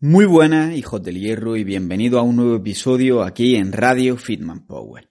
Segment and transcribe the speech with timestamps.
[0.00, 4.64] Muy buenas, hijos del hierro, y bienvenido a un nuevo episodio aquí en Radio Fitman
[4.64, 5.10] Power.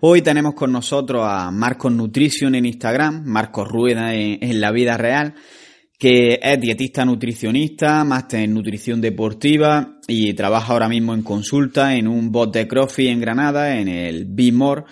[0.00, 5.34] Hoy tenemos con nosotros a Marcos Nutrition en Instagram, Marcos Rueda en, la vida real,
[5.96, 12.08] que es dietista nutricionista, máster en nutrición deportiva y trabaja ahora mismo en consulta en
[12.08, 14.82] un bot de CrossFit en Granada, en el B-More,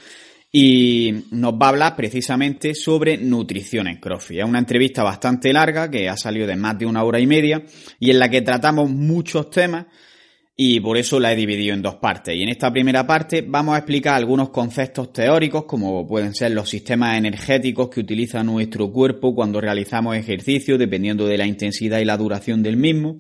[0.55, 4.41] y nos va a hablar precisamente sobre nutrición en CrossFit.
[4.41, 7.65] Es una entrevista bastante larga que ha salido de más de una hora y media
[7.99, 9.87] y en la que tratamos muchos temas
[10.55, 12.37] y por eso la he dividido en dos partes.
[12.37, 16.69] Y en esta primera parte vamos a explicar algunos conceptos teóricos como pueden ser los
[16.69, 22.19] sistemas energéticos que utiliza nuestro cuerpo cuando realizamos ejercicio dependiendo de la intensidad y la
[22.19, 23.17] duración del mismo.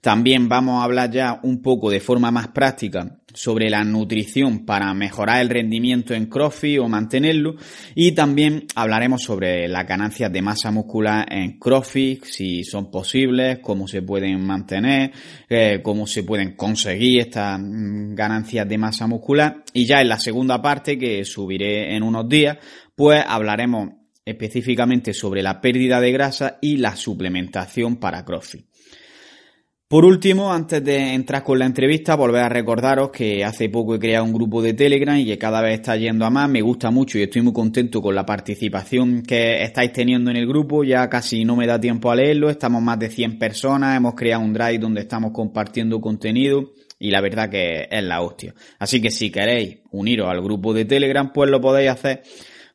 [0.00, 4.92] También vamos a hablar ya un poco de forma más práctica sobre la nutrición para
[4.94, 7.56] mejorar el rendimiento en CrossFit o mantenerlo
[7.94, 13.86] y también hablaremos sobre las ganancias de masa muscular en CrossFit, si son posibles, cómo
[13.86, 15.12] se pueden mantener,
[15.48, 20.18] eh, cómo se pueden conseguir estas mm, ganancias de masa muscular y ya en la
[20.18, 22.56] segunda parte que subiré en unos días
[22.94, 23.90] pues hablaremos
[24.24, 28.66] específicamente sobre la pérdida de grasa y la suplementación para CrossFit.
[29.88, 34.00] Por último, antes de entrar con la entrevista, volver a recordaros que hace poco he
[34.00, 36.50] creado un grupo de Telegram y que cada vez está yendo a más.
[36.50, 40.48] Me gusta mucho y estoy muy contento con la participación que estáis teniendo en el
[40.48, 40.82] grupo.
[40.82, 42.50] Ya casi no me da tiempo a leerlo.
[42.50, 43.96] Estamos más de 100 personas.
[43.96, 48.56] Hemos creado un drive donde estamos compartiendo contenido y la verdad que es la hostia.
[48.80, 52.24] Así que si queréis uniros al grupo de Telegram, pues lo podéis hacer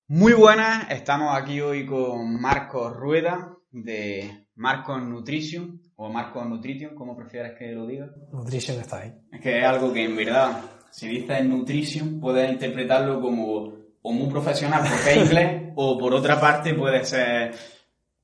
[0.09, 7.17] Muy buenas, estamos aquí hoy con Marcos Rueda de Marcos Nutrition o Marcos Nutrition, como
[7.17, 8.11] prefieras que lo diga.
[8.31, 9.13] Nutrition está ahí.
[9.31, 10.61] Es que es algo que en verdad,
[10.91, 13.73] si dices Nutrition, puedes interpretarlo como
[14.03, 17.55] o muy profesional porque es inglés o por otra parte puede ser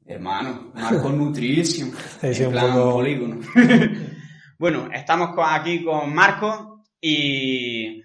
[0.05, 1.11] hermano, Marcos
[2.35, 3.39] sí, en plan poco- polígono.
[4.59, 8.03] bueno, estamos aquí con Marcos y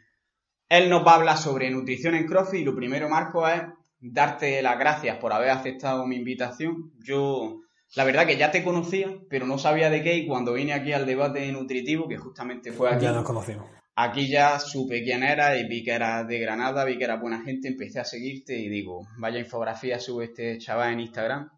[0.69, 3.63] él nos va a hablar sobre nutrición en CrossFit y lo primero, Marcos, es
[4.01, 6.93] darte las gracias por haber aceptado mi invitación.
[7.03, 7.61] Yo,
[7.95, 10.93] la verdad que ya te conocía, pero no sabía de qué y cuando vine aquí
[10.93, 13.67] al debate nutritivo, que justamente fue aquí, Ya nos conocimos.
[13.95, 17.43] aquí ya supe quién era y vi que eras de Granada, vi que era buena
[17.43, 21.51] gente, empecé a seguirte y digo, vaya infografía sube este chaval en Instagram.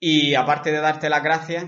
[0.00, 1.66] Y aparte de darte las gracias,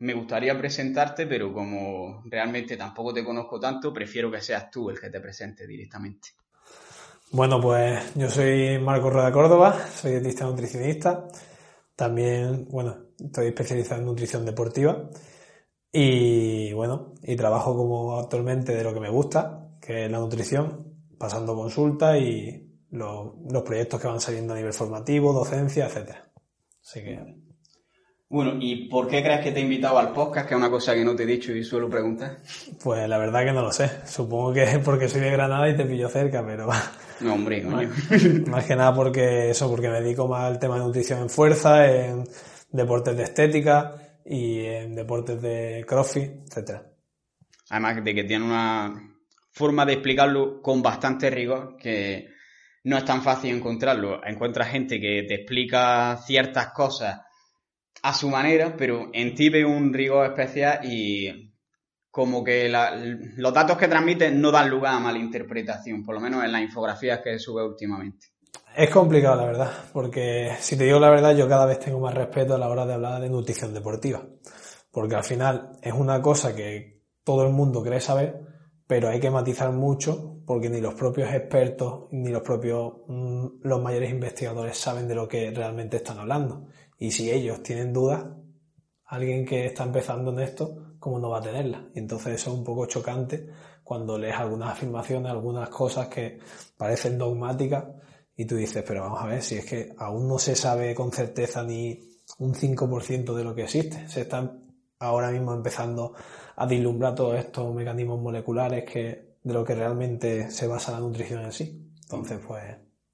[0.00, 5.00] me gustaría presentarte, pero como realmente tampoco te conozco tanto, prefiero que seas tú el
[5.00, 6.30] que te presente directamente.
[7.30, 11.26] Bueno, pues yo soy Marco Rueda Córdoba, soy dietista nutricionista.
[11.94, 15.10] También, bueno, estoy especializado en nutrición deportiva.
[15.92, 20.94] Y bueno, y trabajo como actualmente de lo que me gusta, que es la nutrición,
[21.18, 26.30] pasando consultas y lo- los proyectos que van saliendo a nivel formativo, docencia, etcétera.
[26.82, 27.36] Así que,
[28.30, 30.46] Bueno, ¿y por qué crees que te he invitado al podcast?
[30.46, 32.38] Que es una cosa que no te he dicho y suelo preguntar.
[32.82, 33.90] pues la verdad que no lo sé.
[34.06, 36.68] Supongo que es porque soy de Granada y te pillo cerca, pero
[37.20, 37.90] No, hombre, coño.
[38.48, 41.90] Más que nada porque eso, porque me dedico más al tema de nutrición en fuerza,
[41.90, 42.24] en
[42.70, 43.94] deportes de estética
[44.24, 46.82] y en deportes de crossfit, etcétera.
[47.70, 49.16] Además de que tiene una
[49.52, 52.28] forma de explicarlo con bastante rigor que
[52.84, 54.24] no es tan fácil encontrarlo.
[54.24, 57.22] Encuentras gente que te explica ciertas cosas
[58.02, 61.52] a su manera, pero en ti ve un rigor especial y
[62.10, 66.52] como que los datos que transmiten no dan lugar a malinterpretación, por lo menos en
[66.52, 68.28] las infografías que sube últimamente.
[68.76, 72.14] Es complicado, la verdad, porque si te digo la verdad, yo cada vez tengo más
[72.14, 74.22] respeto a la hora de hablar de nutrición deportiva,
[74.90, 78.47] porque al final es una cosa que todo el mundo cree saber,
[78.88, 83.82] pero hay que matizar mucho porque ni los propios expertos ni los propios mm, los
[83.82, 86.66] mayores investigadores saben de lo que realmente están hablando.
[86.98, 88.24] Y si ellos tienen dudas,
[89.04, 91.90] alguien que está empezando en esto, ¿cómo no va a tenerla?
[91.94, 93.46] Y entonces eso es un poco chocante
[93.84, 96.38] cuando lees algunas afirmaciones, algunas cosas que
[96.76, 97.84] parecen dogmáticas
[98.34, 101.12] y tú dices, pero vamos a ver, si es que aún no se sabe con
[101.12, 102.08] certeza ni
[102.38, 104.08] un 5% de lo que existe.
[104.08, 104.67] Se están
[105.00, 106.14] ahora mismo empezando
[106.56, 111.42] a vislumbrar todos estos mecanismos moleculares que, de lo que realmente se basa la nutrición
[111.44, 111.92] en sí.
[112.02, 112.64] Entonces, pues,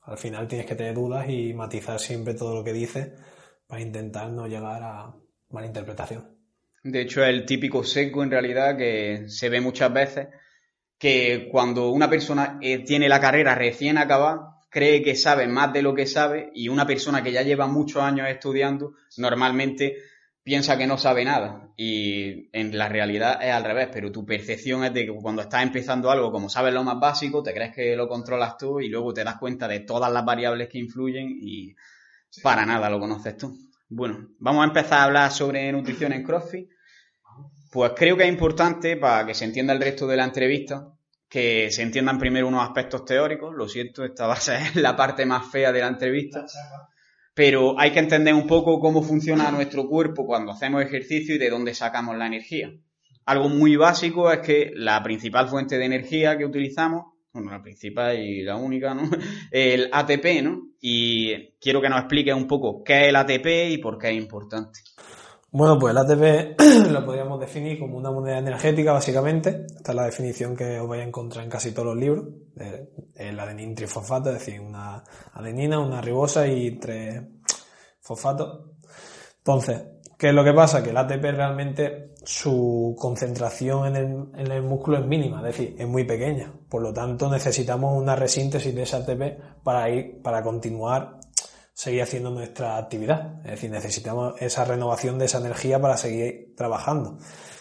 [0.02, 3.12] al final tienes que tener dudas y matizar siempre todo lo que dices
[3.66, 5.14] para intentar no llegar a
[5.50, 6.34] malinterpretación.
[6.82, 10.28] De hecho, es el típico seco en realidad que se ve muchas veces
[10.98, 15.82] que cuando una persona eh, tiene la carrera recién acabada, cree que sabe más de
[15.82, 19.96] lo que sabe y una persona que ya lleva muchos años estudiando normalmente
[20.44, 24.84] piensa que no sabe nada y en la realidad es al revés, pero tu percepción
[24.84, 27.96] es de que cuando estás empezando algo, como sabes lo más básico, te crees que
[27.96, 31.74] lo controlas tú y luego te das cuenta de todas las variables que influyen y
[32.42, 33.56] para nada lo conoces tú.
[33.88, 36.68] Bueno, vamos a empezar a hablar sobre nutrición en CrossFit.
[37.72, 40.90] Pues creo que es importante para que se entienda el resto de la entrevista
[41.26, 43.52] que se entiendan primero unos aspectos teóricos.
[43.56, 46.46] Lo siento, esta va a ser la parte más fea de la entrevista
[47.34, 51.50] pero hay que entender un poco cómo funciona nuestro cuerpo cuando hacemos ejercicio y de
[51.50, 52.72] dónde sacamos la energía.
[53.26, 58.18] Algo muy básico es que la principal fuente de energía que utilizamos, bueno, la principal
[58.18, 59.10] y la única, ¿no?
[59.50, 60.68] El ATP, ¿no?
[60.80, 64.16] Y quiero que nos explique un poco qué es el ATP y por qué es
[64.16, 64.80] importante.
[65.56, 66.60] Bueno, pues el ATP
[66.90, 69.66] lo podríamos definir como una moneda energética, básicamente.
[69.76, 72.24] Esta es la definición que os vais a encontrar en casi todos los libros.
[73.14, 77.22] El adenin trifosfato, es decir, una adenina, una ribosa y tres
[78.00, 78.64] fosfatos.
[79.38, 79.80] Entonces,
[80.18, 80.82] ¿qué es lo que pasa?
[80.82, 85.76] Que el ATP realmente su concentración en el, en el músculo es mínima, es decir,
[85.78, 86.52] es muy pequeña.
[86.68, 91.20] Por lo tanto, necesitamos una resíntesis de ese ATP para ir, para continuar
[91.74, 93.40] seguir haciendo nuestra actividad.
[93.44, 97.18] Es decir, necesitamos esa renovación de esa energía para seguir trabajando.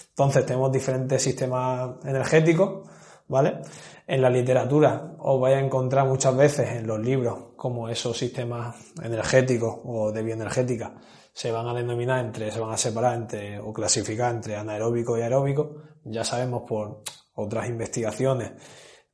[0.10, 2.88] Entonces, tenemos diferentes sistemas energéticos,
[3.27, 3.60] ¿vale?
[4.07, 8.75] En la literatura os vais a encontrar muchas veces en los libros como esos sistemas
[9.04, 10.94] energéticos o de bioenergética
[11.33, 15.21] se van a denominar entre, se van a separar entre o clasificar entre anaeróbico y
[15.21, 15.81] aeróbico.
[16.04, 17.01] Ya sabemos por
[17.33, 18.51] otras investigaciones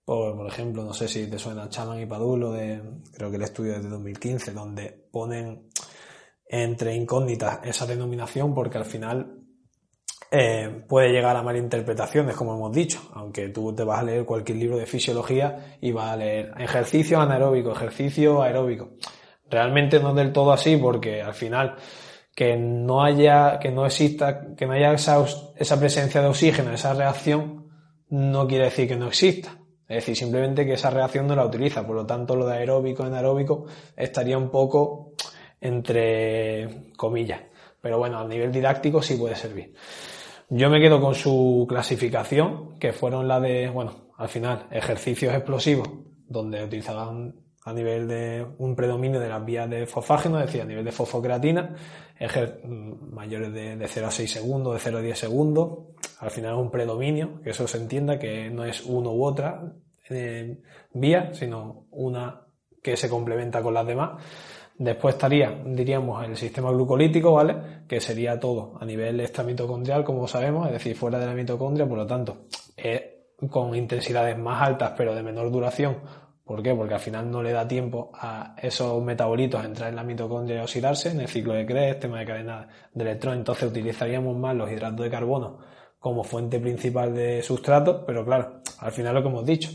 [0.09, 2.81] por, ejemplo, no sé si te suena Chaman y Padulo, de,
[3.13, 5.69] creo que el estudio es de 2015, donde ponen
[6.47, 9.35] entre incógnitas esa denominación porque al final
[10.31, 14.57] eh, puede llegar a malinterpretaciones, como hemos dicho, aunque tú te vas a leer cualquier
[14.57, 18.93] libro de fisiología y vas a leer ejercicio anaeróbico, ejercicio aeróbico.
[19.47, 21.75] Realmente no es del todo así porque al final
[22.35, 25.23] que no haya, que no exista, que no haya esa,
[25.55, 27.69] esa presencia de oxígeno, esa reacción,
[28.09, 29.58] no quiere decir que no exista.
[29.89, 31.85] Es decir, simplemente que esa reacción no la utiliza.
[31.85, 33.65] Por lo tanto, lo de aeróbico anaeróbico
[33.97, 35.13] estaría un poco
[35.59, 37.41] entre comillas.
[37.81, 39.73] Pero bueno, a nivel didáctico sí puede servir.
[40.49, 45.89] Yo me quedo con su clasificación, que fueron la de, bueno, al final, ejercicios explosivos,
[46.27, 50.65] donde utilizaban a nivel de un predominio de las vías de fosfágeno, es decir, a
[50.65, 51.75] nivel de fosfocreatina,
[52.63, 55.69] mm, mayores de, de 0 a 6 segundos, de 0 a 10 segundos.
[56.19, 59.73] Al final es un predominio, que eso se entienda que no es uno u otra
[60.09, 60.57] eh,
[60.93, 62.41] vía, sino una
[62.81, 64.21] que se complementa con las demás.
[64.77, 67.83] Después estaría, diríamos, el sistema glucolítico, ¿vale?
[67.87, 71.97] Que sería todo a nivel extramitocondrial, como sabemos, es decir, fuera de la mitocondria, por
[71.97, 72.45] lo tanto,
[73.49, 75.97] con intensidades más altas pero de menor duración
[76.49, 76.73] ¿Por qué?
[76.73, 80.57] Porque al final no le da tiempo a esos metabolitos a entrar en la mitocondria
[80.57, 83.41] y oxidarse en el ciclo de Krebs, tema de cadena de electrones.
[83.41, 85.59] Entonces utilizaríamos más los hidratos de carbono
[85.99, 89.69] como fuente principal de sustrato, pero claro, al final lo que hemos dicho,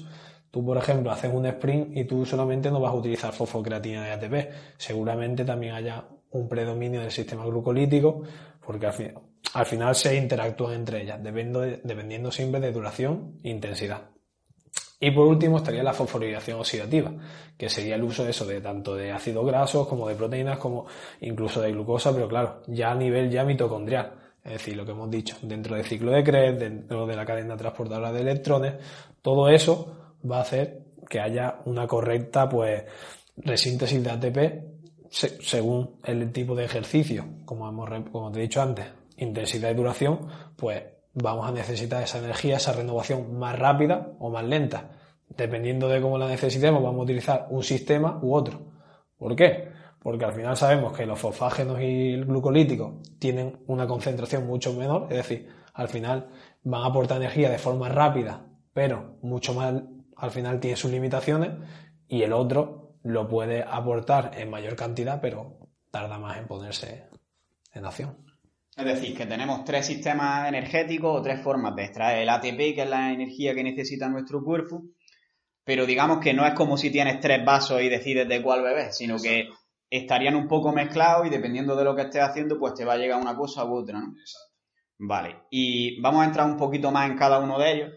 [0.51, 4.13] tú por ejemplo haces un sprint y tú solamente no vas a utilizar fosfocreatina de
[4.13, 8.23] ATP, seguramente también haya un predominio del sistema glucolítico,
[8.65, 14.11] porque al, final se interactúan entre ellas, dependiendo, siempre de duración e intensidad.
[14.99, 17.13] Y por último estaría la fosforilación oxidativa,
[17.59, 20.87] que sería el uso de eso de tanto de ácidos grasos como de proteínas como
[21.21, 24.24] incluso de glucosa, pero claro, ya a nivel ya mitocondrial.
[24.45, 27.57] Es decir, lo que hemos dicho, dentro del ciclo de Krebs, dentro de la cadena
[27.57, 28.75] transportadora de electrones,
[29.23, 32.85] todo eso va a hacer que haya una correcta, pues,
[33.37, 34.75] resíntesis de ATP
[35.09, 38.87] según el tipo de ejercicio, como, hemos, como te he dicho antes,
[39.17, 40.83] intensidad y duración, pues
[41.15, 44.91] vamos a necesitar esa energía, esa renovación más rápida o más lenta.
[45.29, 48.61] Dependiendo de cómo la necesitemos, vamos a utilizar un sistema u otro.
[49.17, 49.69] ¿Por qué?
[50.05, 55.07] Porque al final sabemos que los fosfágenos y el glucolítico tienen una concentración mucho menor,
[55.09, 56.29] es decir, al final
[56.63, 58.45] van a aportar energía de forma rápida,
[58.75, 59.83] pero mucho más,
[60.19, 61.53] al final tiene sus limitaciones,
[62.07, 67.07] y el otro lo puede aportar en mayor cantidad, pero tarda más en ponerse
[67.73, 68.19] en acción.
[68.77, 72.83] Es decir, que tenemos tres sistemas energéticos o tres formas de extraer el ATP, que
[72.83, 74.83] es la energía que necesita nuestro cuerpo,
[75.65, 78.93] pero digamos que no es como si tienes tres vasos y decides de cuál beber,
[78.93, 79.49] sino que
[79.91, 82.97] estarían un poco mezclados y dependiendo de lo que estés haciendo, pues te va a
[82.97, 84.09] llegar una cosa u otra, ¿no?
[84.19, 84.55] Exacto.
[84.99, 87.93] Vale, y vamos a entrar un poquito más en cada uno de ellos.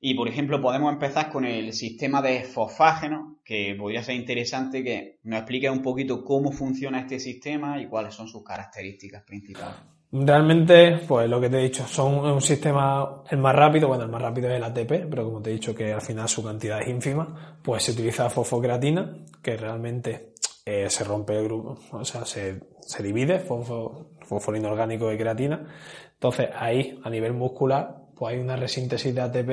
[0.00, 5.18] Y por ejemplo, podemos empezar con el sistema de fosfágeno, que podría ser interesante que
[5.22, 9.76] nos explique un poquito cómo funciona este sistema y cuáles son sus características principales.
[10.12, 14.10] Realmente, pues lo que te he dicho, son un sistema el más rápido, bueno, el
[14.10, 16.80] más rápido es el ATP, pero como te he dicho que al final su cantidad
[16.80, 20.33] es ínfima, pues se utiliza fosfocreatina, que realmente
[20.64, 25.66] eh, se rompe el grupo, o sea, se, se divide, fosfo, fosfolino orgánico y creatina.
[26.14, 29.50] Entonces ahí, a nivel muscular, pues hay una resíntesis de ATP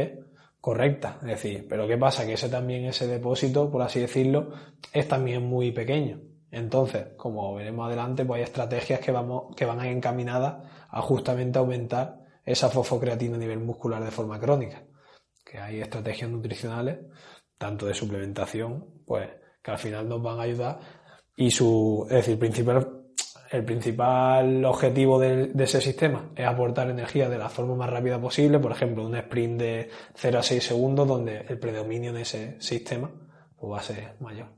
[0.61, 1.17] correcta.
[1.21, 2.25] Es decir, pero ¿qué pasa?
[2.25, 4.53] Que ese también, ese depósito, por así decirlo,
[4.93, 6.21] es también muy pequeño.
[6.51, 12.19] Entonces, como veremos adelante, pues hay estrategias que, vamos, que van encaminadas a justamente aumentar
[12.45, 14.83] esa fosfocreatina a nivel muscular de forma crónica.
[15.45, 16.99] Que hay estrategias nutricionales,
[17.57, 19.29] tanto de suplementación, pues
[19.61, 20.79] que al final nos van a ayudar.
[21.41, 22.87] Y su, es decir, principal,
[23.49, 28.59] el principal objetivo de, ese sistema es aportar energía de la forma más rápida posible,
[28.59, 33.09] por ejemplo, un sprint de 0 a 6 segundos, donde el predominio de ese sistema
[33.57, 34.49] pues, va a ser mayor.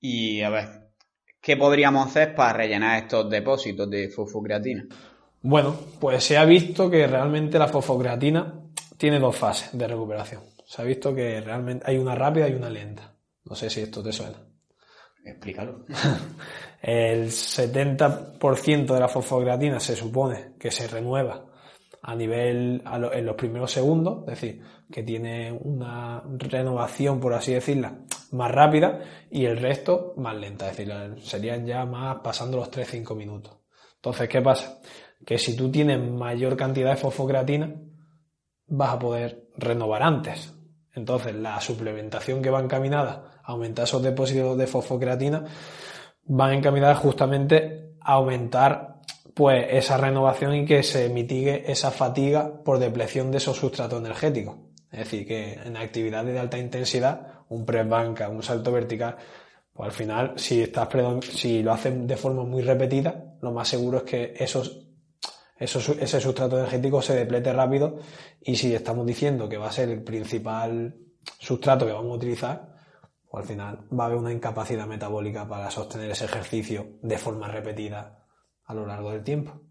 [0.00, 0.90] Y a ver,
[1.40, 4.86] ¿Qué podríamos hacer para rellenar estos depósitos de fosfocreatina?
[5.42, 8.62] Bueno, pues se ha visto que realmente la fosfocreatina
[8.98, 10.42] tiene dos fases de recuperación.
[10.66, 13.14] Se ha visto que realmente hay una rápida y una lenta.
[13.44, 14.49] No sé si esto te suena.
[15.24, 15.84] Explícalo.
[16.82, 21.46] El 70% de la fosfocreatina se supone que se renueva
[22.02, 27.98] a nivel en los primeros segundos, es decir, que tiene una renovación, por así decirla,
[28.32, 29.00] más rápida
[29.30, 33.58] y el resto más lenta, es decir, serían ya más pasando los 3-5 minutos.
[33.96, 34.80] Entonces, ¿qué pasa?
[35.26, 37.74] Que si tú tienes mayor cantidad de fosfocreatina,
[38.66, 40.54] vas a poder renovar antes.
[40.94, 45.44] Entonces, la suplementación que va encaminada a aumentar esos depósitos de fosfocreatina
[46.24, 49.00] van encaminadas justamente a aumentar
[49.34, 54.56] pues esa renovación y que se mitigue esa fatiga por depleción de esos sustratos energéticos.
[54.90, 59.16] Es decir, que en actividades de alta intensidad, un press banca, un salto vertical,
[59.72, 60.88] pues al final, si estás
[61.32, 64.88] si lo haces de forma muy repetida, lo más seguro es que esos,
[65.58, 67.98] esos, ese sustrato energético se deplete rápido
[68.42, 70.96] y si estamos diciendo que va a ser el principal
[71.38, 72.74] sustrato que vamos a utilizar,
[73.30, 77.46] pues al final va a haber una incapacidad metabólica para sostener ese ejercicio de forma
[77.46, 78.26] repetida
[78.64, 79.62] a lo largo del tiempo.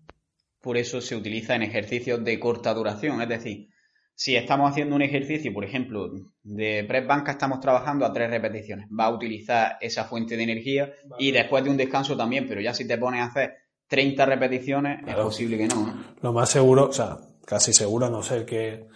[0.62, 3.68] Por eso se utiliza en ejercicios de corta duración, es decir,
[4.16, 6.10] si estamos haciendo un ejercicio, por ejemplo,
[6.42, 10.94] de press banca estamos trabajando a tres repeticiones, va a utilizar esa fuente de energía
[11.18, 13.54] y después de un descanso también, pero ya si te pones a hacer
[13.88, 18.24] 30 repeticiones es posible que no, Lo más seguro, o sea, casi seguro a no
[18.24, 18.88] ser que,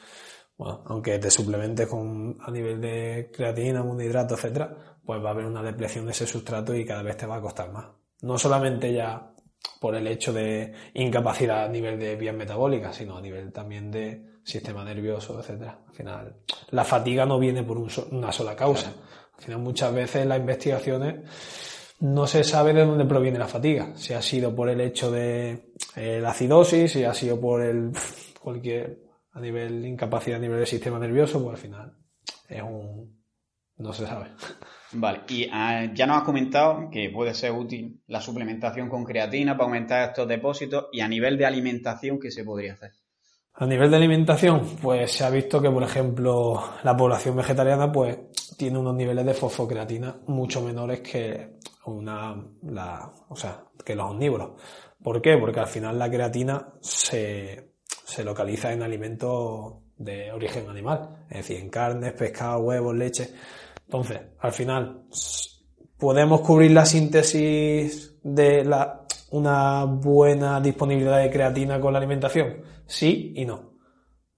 [0.57, 5.45] bueno, aunque te suplementes con a nivel de creatina, monohidrato, etcétera, pues va a haber
[5.45, 7.87] una depleción de ese sustrato y cada vez te va a costar más.
[8.21, 9.33] No solamente ya
[9.79, 14.33] por el hecho de incapacidad a nivel de vías metabólicas, sino a nivel también de
[14.43, 15.79] sistema nervioso, etcétera.
[15.87, 16.35] Al final,
[16.69, 18.93] la fatiga no viene por una sola causa.
[19.37, 21.21] Al final, muchas veces las investigaciones
[21.99, 23.93] no se sabe de dónde proviene la fatiga.
[23.95, 27.91] Si ha sido por el hecho de eh, la acidosis, si ha sido por el
[28.41, 28.99] cualquier
[29.33, 31.97] a nivel de incapacidad a nivel del sistema nervioso, pues al final
[32.47, 33.23] es un
[33.77, 34.27] no se sabe.
[34.93, 39.53] Vale, y ah, ya nos has comentado que puede ser útil la suplementación con creatina
[39.53, 42.91] para aumentar estos depósitos y a nivel de alimentación, ¿qué se podría hacer?
[43.55, 48.17] A nivel de alimentación, pues se ha visto que, por ejemplo, la población vegetariana pues
[48.57, 54.61] tiene unos niveles de fosfocreatina mucho menores que una, la, o sea, que los omnívoros.
[55.03, 55.37] ¿Por qué?
[55.37, 57.72] Porque al final la creatina se,
[58.03, 63.29] se localiza en alimentos de origen animal, es decir, en carnes, pescado, huevos, leche.
[63.85, 65.05] Entonces, al final,
[65.97, 72.61] ¿podemos cubrir la síntesis de la, una buena disponibilidad de creatina con la alimentación?
[72.85, 73.73] Sí y no.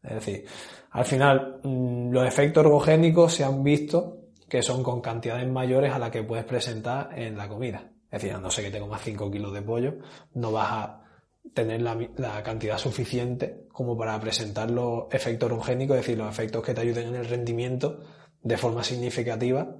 [0.04, 0.46] Es decir,
[0.92, 6.00] al final, mm, los efectos ergogénicos se han visto que son con cantidades mayores a
[6.00, 7.92] las que puedes presentar en la comida.
[8.06, 9.96] Es decir, a no sé que te comas 5 kilos de pollo,
[10.36, 11.05] no vas a
[11.54, 16.64] tener la, la, cantidad suficiente como para presentar los efectos orogénicos, es decir, los efectos
[16.64, 18.04] que te ayuden en el rendimiento
[18.42, 19.78] de forma significativa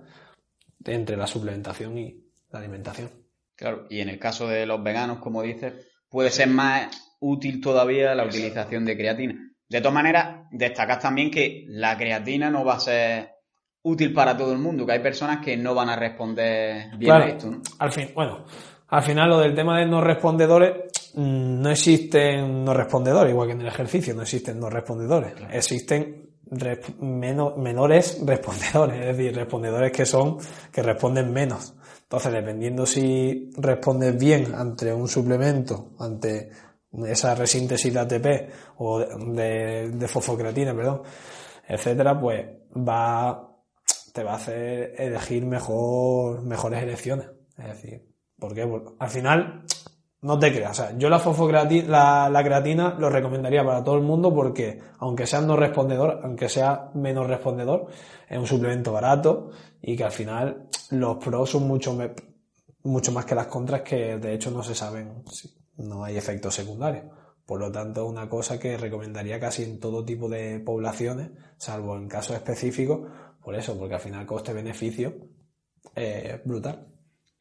[0.86, 3.12] entre la suplementación y la alimentación.
[3.56, 5.74] Claro, y en el caso de los veganos, como dices,
[6.10, 9.52] puede ser más útil todavía la utilización de creatina.
[9.68, 13.36] De todas maneras, destacas también que la creatina no va a ser
[13.82, 17.26] útil para todo el mundo, que hay personas que no van a responder bien a
[17.26, 17.52] esto.
[17.52, 17.62] ¿no?
[17.80, 18.46] Al fin, bueno,
[18.88, 23.62] al final lo del tema de no respondedores, no existen no respondedores, igual que en
[23.62, 26.26] el ejercicio no existen no respondedores, existen
[27.00, 30.38] menores respondedores, es decir, respondedores que son,
[30.72, 31.74] que responden menos.
[32.04, 36.50] Entonces, dependiendo si respondes bien ante un suplemento, ante
[37.08, 38.28] esa resíntesis de ATP
[38.78, 41.02] o de, de fosfocreatina, perdón,
[41.68, 42.46] etcétera, pues
[42.78, 43.58] va,
[44.14, 47.28] te va a hacer elegir mejor, mejores elecciones.
[47.58, 48.06] Es decir,
[48.38, 48.70] porque
[49.00, 49.66] al final,
[50.22, 54.02] no te creas, o sea, yo la fosfocreatina, la, creatina lo recomendaría para todo el
[54.02, 57.88] mundo porque, aunque sea no respondedor, aunque sea menos respondedor,
[58.28, 61.96] es un suplemento barato y que al final los pros son mucho,
[62.84, 65.24] mucho más que las contras que de hecho no se saben
[65.78, 67.06] no hay efectos secundarios.
[67.46, 71.96] Por lo tanto, es una cosa que recomendaría casi en todo tipo de poblaciones, salvo
[71.96, 73.08] en casos específicos,
[73.42, 75.14] por eso, porque al final coste-beneficio
[75.94, 76.95] es brutal.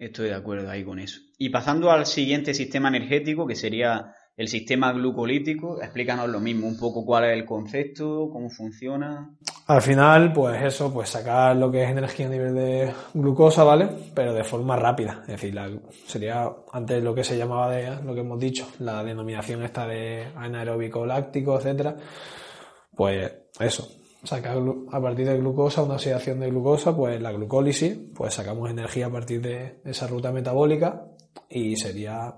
[0.04, 1.20] Estoy de acuerdo ahí con eso.
[1.38, 6.76] Y pasando al siguiente sistema energético, que sería el sistema glucolítico, explícanos lo mismo, un
[6.76, 9.30] poco cuál es el concepto, cómo funciona.
[9.66, 13.88] Al final, pues eso, pues sacar lo que es energía a nivel de glucosa, ¿vale?
[14.14, 15.22] Pero de forma rápida.
[15.22, 15.58] Es decir,
[16.06, 20.26] sería antes lo que se llamaba de lo que hemos dicho, la denominación esta de
[20.36, 21.96] anaeróbico láctico, etcétera.
[22.94, 23.88] Pues eso,
[24.24, 24.58] sacar
[24.90, 29.10] a partir de glucosa, una oxidación de glucosa, pues la glucólisis, pues sacamos energía a
[29.10, 31.06] partir de esa ruta metabólica
[31.48, 32.34] y sería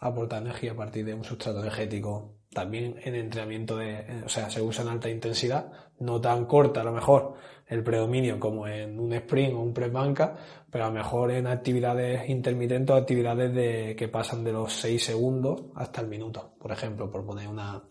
[0.00, 2.34] aportar energía a partir de un sustrato energético.
[2.52, 6.84] También en entrenamiento de, o sea, se usa en alta intensidad, no tan corta a
[6.84, 7.34] lo mejor
[7.66, 10.36] el predominio como en un sprint o un press banca,
[10.70, 15.04] pero a lo mejor en actividades intermitentes o actividades de, que pasan de los 6
[15.04, 17.82] segundos hasta el minuto, por ejemplo, por poner una,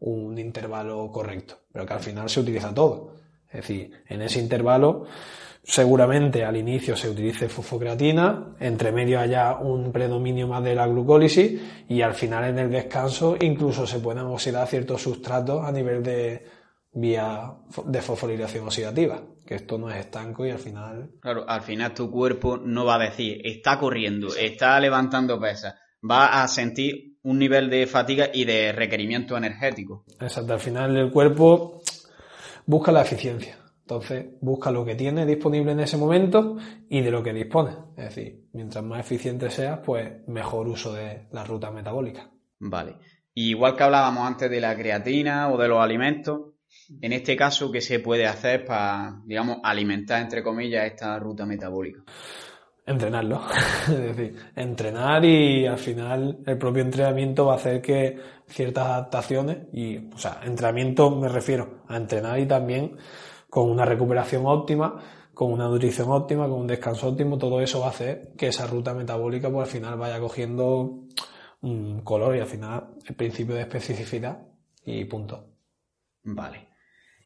[0.00, 3.14] un intervalo correcto, pero que al final se utiliza todo.
[3.48, 5.06] Es decir, en ese intervalo
[5.62, 11.60] seguramente al inicio se utilice fosfocreatina, entre medio haya un predominio más de la glucólisis
[11.88, 16.46] y al final en el descanso incluso se pueden oxidar ciertos sustratos a nivel de
[16.92, 17.52] vía
[17.84, 21.10] de fosforilación oxidativa, que esto no es estanco y al final...
[21.20, 25.74] Claro, al final tu cuerpo no va a decir, está corriendo, está levantando pesas,
[26.08, 30.04] va a sentir un nivel de fatiga y de requerimiento energético.
[30.20, 31.82] Exacto, al final el cuerpo
[32.66, 33.58] busca la eficiencia.
[33.82, 36.56] Entonces busca lo que tiene disponible en ese momento
[36.88, 37.72] y de lo que dispone.
[37.96, 42.30] Es decir, mientras más eficiente seas, pues mejor uso de la ruta metabólica.
[42.60, 42.96] Vale.
[43.34, 46.50] igual que hablábamos antes de la creatina o de los alimentos,
[47.00, 52.04] en este caso, ¿qué se puede hacer para, digamos, alimentar, entre comillas, esta ruta metabólica?
[52.86, 53.42] Entrenarlo.
[53.88, 59.58] es decir, entrenar y al final el propio entrenamiento va a hacer que ciertas adaptaciones
[59.72, 62.96] y, o sea, entrenamiento me refiero a entrenar y también
[63.48, 65.00] con una recuperación óptima,
[65.34, 68.66] con una nutrición óptima, con un descanso óptimo, todo eso va a hacer que esa
[68.66, 71.04] ruta metabólica pues al final vaya cogiendo
[71.62, 74.42] un color y al final el principio de especificidad
[74.84, 75.46] y punto.
[76.22, 76.68] Vale.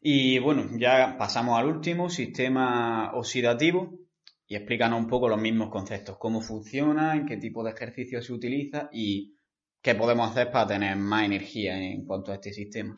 [0.01, 4.04] Y bueno, ya pasamos al último, sistema oxidativo,
[4.47, 8.33] y explícanos un poco los mismos conceptos, cómo funciona, en qué tipo de ejercicio se
[8.33, 9.35] utiliza y
[9.81, 12.95] qué podemos hacer para tener más energía en cuanto a este sistema.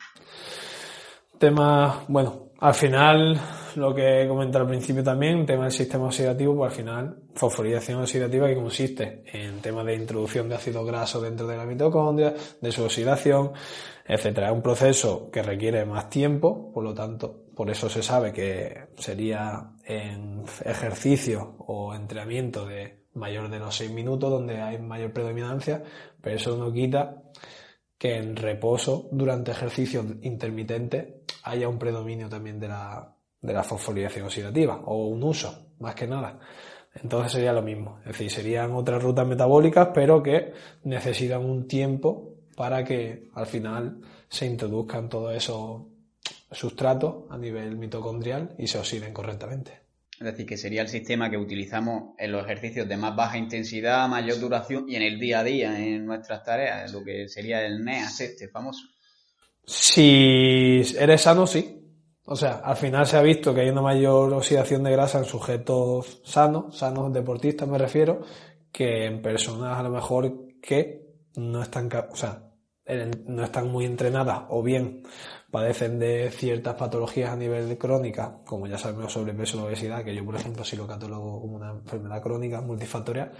[1.38, 3.40] Tema, bueno, al final,
[3.76, 8.00] lo que he comentado al principio también, tema del sistema oxidativo, pues al final, fosforilación
[8.00, 12.72] oxidativa que consiste en temas de introducción de ácido graso dentro de la mitocondria, de
[12.72, 13.52] su oxidación,
[14.04, 14.48] etcétera.
[14.48, 18.88] Es un proceso que requiere más tiempo, por lo tanto, por eso se sabe que
[18.96, 25.82] sería en ejercicio o entrenamiento de mayor de los 6 minutos donde hay mayor predominancia,
[26.20, 27.22] pero eso no quita
[27.96, 31.06] que en reposo durante ejercicios intermitentes
[31.44, 36.06] haya un predominio también de la, de la fosforilación oxidativa o un uso, más que
[36.06, 36.38] nada.
[36.94, 40.52] Entonces sería lo mismo, es decir, serían otras rutas metabólicas, pero que
[40.84, 45.82] necesitan un tiempo para que al final se introduzcan todos esos
[46.50, 49.80] sustratos a nivel mitocondrial y se oxiden correctamente.
[50.18, 54.08] Es decir, que sería el sistema que utilizamos en los ejercicios de más baja intensidad,
[54.08, 57.84] mayor duración y en el día a día, en nuestras tareas, lo que sería el
[57.84, 58.82] NEAS este famoso.
[59.64, 61.74] Si eres sano, sí.
[62.24, 65.24] O sea, al final se ha visto que hay una mayor oxidación de grasa en
[65.24, 68.22] sujetos sanos, sanos deportistas me refiero,
[68.72, 71.06] que en personas a lo mejor que
[71.36, 72.47] no están, o sea,
[73.26, 75.02] no están muy entrenadas o bien
[75.50, 80.24] padecen de ciertas patologías a nivel crónica, como ya sabemos sobrepeso y obesidad, que yo
[80.24, 83.32] por ejemplo sí lo catalogo como una enfermedad crónica multifactorial.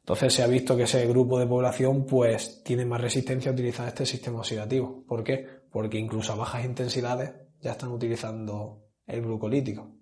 [0.00, 3.88] Entonces se ha visto que ese grupo de población pues tiene más resistencia a utilizar
[3.88, 5.04] este sistema oxidativo.
[5.06, 5.46] ¿Por qué?
[5.70, 9.96] Porque incluso a bajas intensidades ya están utilizando el glucolítico.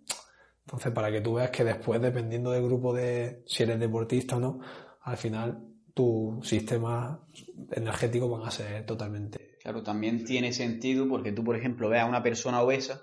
[0.65, 4.41] Entonces, para que tú veas que después, dependiendo del grupo de si eres deportista o
[4.41, 4.61] no,
[5.03, 7.27] al final tu sistema
[7.73, 9.57] energético van a ser totalmente.
[9.63, 13.01] Claro, también tiene sentido porque tú, por ejemplo, ves a una persona obesa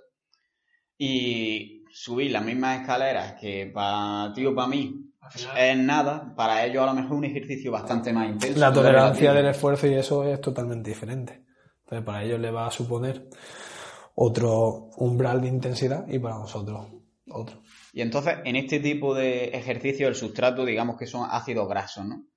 [0.95, 5.11] y subir las mismas escaleras que para ti o para mí
[5.57, 8.59] es nada, para ellos a lo mejor un ejercicio bastante más intenso.
[8.59, 11.45] La tolerancia del esfuerzo y eso es totalmente diferente.
[11.85, 13.27] Entonces, para ellos le va a suponer
[14.13, 16.89] otro umbral de intensidad y para nosotros
[17.27, 17.63] otro.
[17.91, 22.27] Y entonces, en este tipo de ejercicio, el sustrato, digamos que son ácidos grasos, ¿no?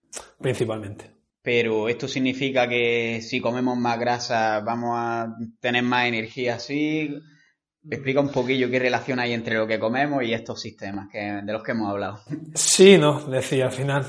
[0.41, 1.11] Principalmente.
[1.43, 7.15] Pero esto significa que si comemos más grasa vamos a tener más energía así.
[7.89, 11.53] Explica un poquillo qué relación hay entre lo que comemos y estos sistemas que, de
[11.53, 12.21] los que hemos hablado.
[12.55, 14.07] Sí, no, decía al final.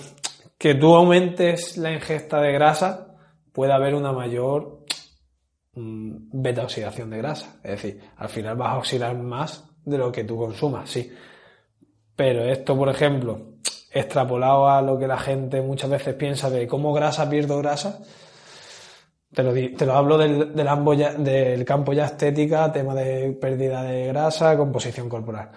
[0.57, 3.15] Que tú aumentes la ingesta de grasa,
[3.53, 4.77] puede haber una mayor
[5.77, 7.59] Mm, beta oxidación de grasa.
[7.63, 11.11] Es decir, al final vas a oxidar más de lo que tú consumas, sí.
[12.15, 13.56] Pero esto, por ejemplo,
[13.99, 17.99] extrapolado a lo que la gente muchas veces piensa de cómo grasa pierdo grasa,
[19.33, 24.07] te lo, te lo hablo del, del, del campo ya estética, tema de pérdida de
[24.07, 25.51] grasa, composición corporal.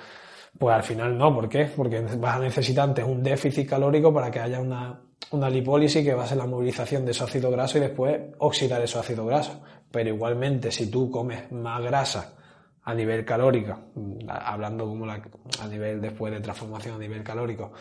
[0.58, 1.70] Pues al final no, ¿por qué?
[1.74, 5.00] Porque vas a necesitar antes un déficit calórico para que haya una,
[5.30, 8.82] una lipólisis que va a ser la movilización de ese ácido graso y después oxidar
[8.82, 9.58] esos ácidos grasos.
[9.90, 12.34] Pero igualmente, si tú comes más grasa
[12.82, 13.78] a nivel calórico,
[14.28, 17.72] hablando como a nivel después de transformación a nivel calórico,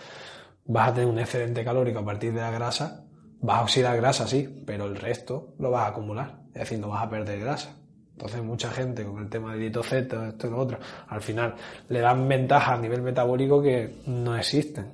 [0.70, 3.04] vas a tener un excedente calórico a partir de la grasa,
[3.42, 6.90] vas a oxidar grasa, sí, pero el resto lo vas a acumular, es decir, no
[6.90, 7.76] vas a perder grasa.
[8.12, 10.78] Entonces mucha gente con el tema de dieta esto y lo otro,
[11.08, 11.56] al final
[11.88, 14.94] le dan ventajas a nivel metabólico que no existen,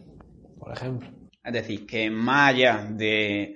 [0.57, 1.09] por ejemplo.
[1.43, 3.55] Es decir, que más allá de,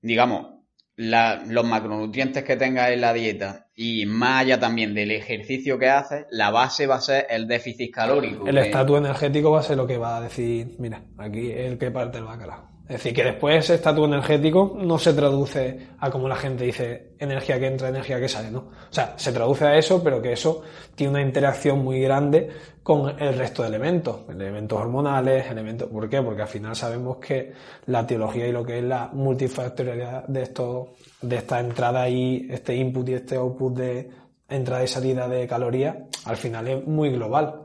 [0.00, 0.55] digamos,
[0.96, 6.24] los macronutrientes que tengas en la dieta y más allá también del ejercicio que haces,
[6.30, 8.46] la base va a ser el déficit calórico.
[8.46, 11.90] El estatus energético va a ser lo que va a decir, mira, aquí el que
[11.90, 12.75] parte el bacalao.
[12.88, 17.14] Es decir, que después ese estatus energético no se traduce a como la gente dice
[17.18, 18.60] energía que entra, energía que sale, ¿no?
[18.60, 20.62] O sea, se traduce a eso, pero que eso
[20.94, 22.48] tiene una interacción muy grande
[22.84, 26.22] con el resto de elementos, elementos hormonales, elementos, ¿por qué?
[26.22, 27.52] Porque al final sabemos que
[27.86, 32.76] la teología y lo que es la multifactorialidad de esto, de esta entrada y este
[32.76, 34.10] input y este output de
[34.48, 37.62] entrada y salida de calorías, al final es muy global.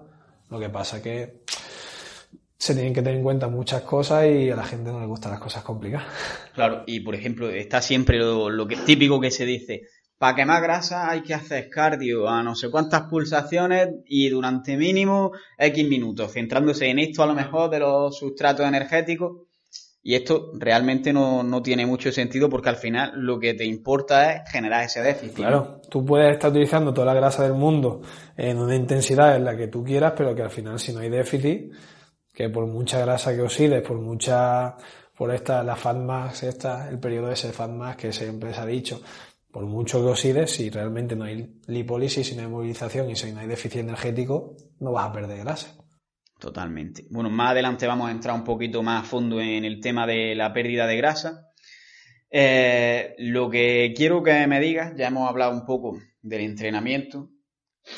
[0.49, 1.41] Lo que pasa que
[2.61, 5.31] se tienen que tener en cuenta muchas cosas y a la gente no le gustan
[5.31, 6.05] las cosas complicadas.
[6.53, 9.87] Claro, y por ejemplo, está siempre lo, que, típico que se dice,
[10.19, 15.31] para quemar grasa hay que hacer cardio a no sé cuántas pulsaciones y durante mínimo
[15.57, 19.47] X minutos, centrándose en esto a lo mejor de los sustratos energéticos.
[20.03, 24.33] Y esto realmente no, no, tiene mucho sentido porque al final lo que te importa
[24.33, 25.35] es generar ese déficit.
[25.35, 28.01] Claro, tú puedes estar utilizando toda la grasa del mundo
[28.35, 31.09] en una intensidad en la que tú quieras, pero que al final si no hay
[31.09, 31.71] déficit,
[32.41, 34.75] que por mucha grasa que oxides, por mucha,
[35.15, 39.01] por esta, la FATMAX, esta, el periodo de ese FATMAX que siempre se ha dicho,
[39.51, 43.31] por mucho que oxides, si realmente no hay lipólisis, si no hay movilización y si
[43.31, 45.75] no hay déficit energético, no vas a perder grasa.
[46.39, 47.05] Totalmente.
[47.11, 50.33] Bueno, más adelante vamos a entrar un poquito más a fondo en el tema de
[50.33, 51.49] la pérdida de grasa.
[52.31, 57.29] Eh, lo que quiero que me digas, ya hemos hablado un poco del entrenamiento.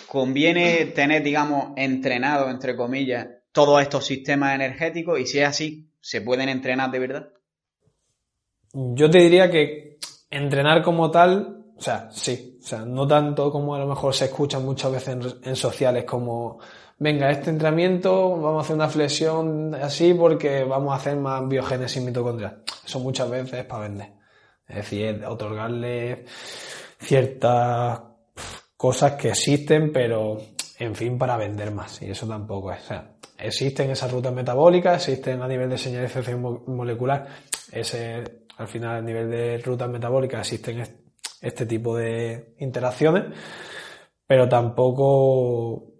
[0.07, 6.19] ¿Conviene tener, digamos, entrenado, entre comillas, todos estos sistemas energéticos y si es así, ¿se
[6.19, 7.29] pueden entrenar de verdad?
[8.73, 13.75] Yo te diría que entrenar como tal, o sea, sí, o sea, no tanto como
[13.75, 16.59] a lo mejor se escucha muchas veces en, sociales como,
[16.97, 22.01] venga, este entrenamiento, vamos a hacer una flexión así porque vamos a hacer más biogénesis
[22.01, 22.63] mitocondrial.
[22.83, 24.13] Eso muchas veces es para vender.
[24.67, 26.25] Es decir, otorgarle
[26.99, 28.01] ciertas
[28.75, 30.37] cosas que existen, pero
[30.79, 32.01] en fin, para vender más.
[32.01, 32.81] Y eso tampoco es.
[32.85, 37.27] O sea, existen esas rutas metabólicas, existen a nivel de señalización molecular,
[37.71, 38.23] ese,
[38.57, 40.83] al final a nivel de rutas metabólicas existen
[41.41, 43.25] este tipo de interacciones,
[44.25, 45.93] pero tampoco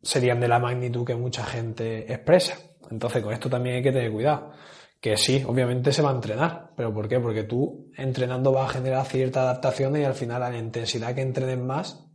[0.00, 2.56] serían de la magnitud que mucha gente expresa.
[2.90, 4.52] Entonces con esto también hay que tener cuidado.
[5.00, 7.18] Que sí, obviamente se va a entrenar, pero ¿por qué?
[7.20, 11.20] Porque tú entrenando vas a generar cierta adaptación y al final a la intensidad que
[11.20, 12.05] entrenes más,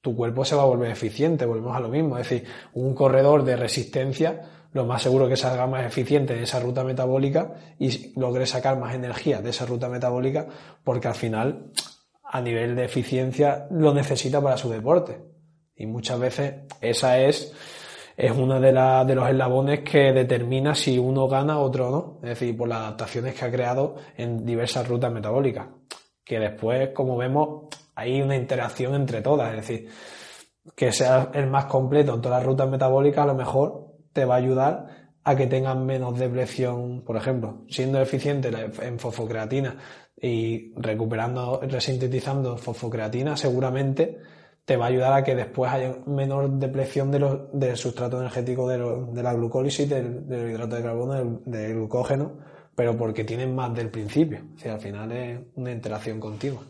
[0.00, 2.18] tu cuerpo se va a volver eficiente, volvemos a lo mismo.
[2.18, 6.60] Es decir, un corredor de resistencia, lo más seguro que salga más eficiente en esa
[6.60, 10.46] ruta metabólica y logre sacar más energía de esa ruta metabólica,
[10.84, 11.72] porque al final,
[12.24, 15.20] a nivel de eficiencia, lo necesita para su deporte.
[15.76, 17.52] Y muchas veces esa es,
[18.16, 22.18] es uno de, de los eslabones que determina si uno gana o otro no.
[22.22, 25.68] Es decir, por las adaptaciones que ha creado en diversas rutas metabólicas.
[26.24, 27.68] Que después, como vemos,
[28.00, 29.50] hay una interacción entre todas.
[29.50, 29.88] Es decir,
[30.74, 34.34] que sea el más completo en todas las rutas metabólicas, a lo mejor te va
[34.34, 34.86] a ayudar
[35.22, 39.76] a que tengan menos depresión, por ejemplo, siendo eficiente en fosfocreatina
[40.20, 44.18] y recuperando, resintetizando fosfocreatina, seguramente
[44.64, 49.22] te va a ayudar a que después haya menor depresión de del sustrato energético de,
[49.22, 52.38] la glucólisis, del, hidrato de carbono, del, glucógeno,
[52.74, 54.44] pero porque tienen más del principio.
[54.54, 56.62] O sea, al final es una interacción continua.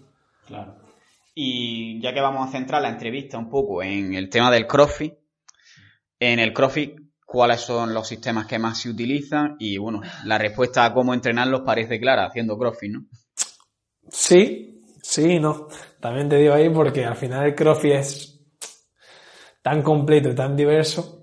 [0.47, 0.90] Claro.
[1.35, 5.15] Y ya que vamos a centrar la entrevista un poco en el tema del CrossFit,
[6.19, 9.57] en el CrossFit, ¿cuáles son los sistemas que más se utilizan?
[9.59, 13.07] Y bueno, la respuesta a cómo entrenarlos parece clara, haciendo CrossFit, ¿no?
[14.11, 15.69] Sí, sí no.
[16.01, 18.41] También te digo ahí porque al final el CrossFit es
[19.63, 21.21] tan completo y tan diverso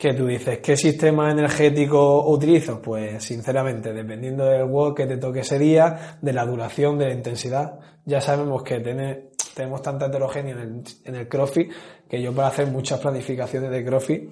[0.00, 2.80] que tú dices, ¿qué sistema energético utilizo?
[2.80, 7.12] Pues sinceramente, dependiendo del work que te toque ese día, de la duración, de la
[7.12, 8.80] intensidad, ya sabemos que
[9.60, 11.70] tenemos tanta heterogeneidad en el, en CrossFit
[12.08, 14.30] que yo para hacer muchas planificaciones de CrossFit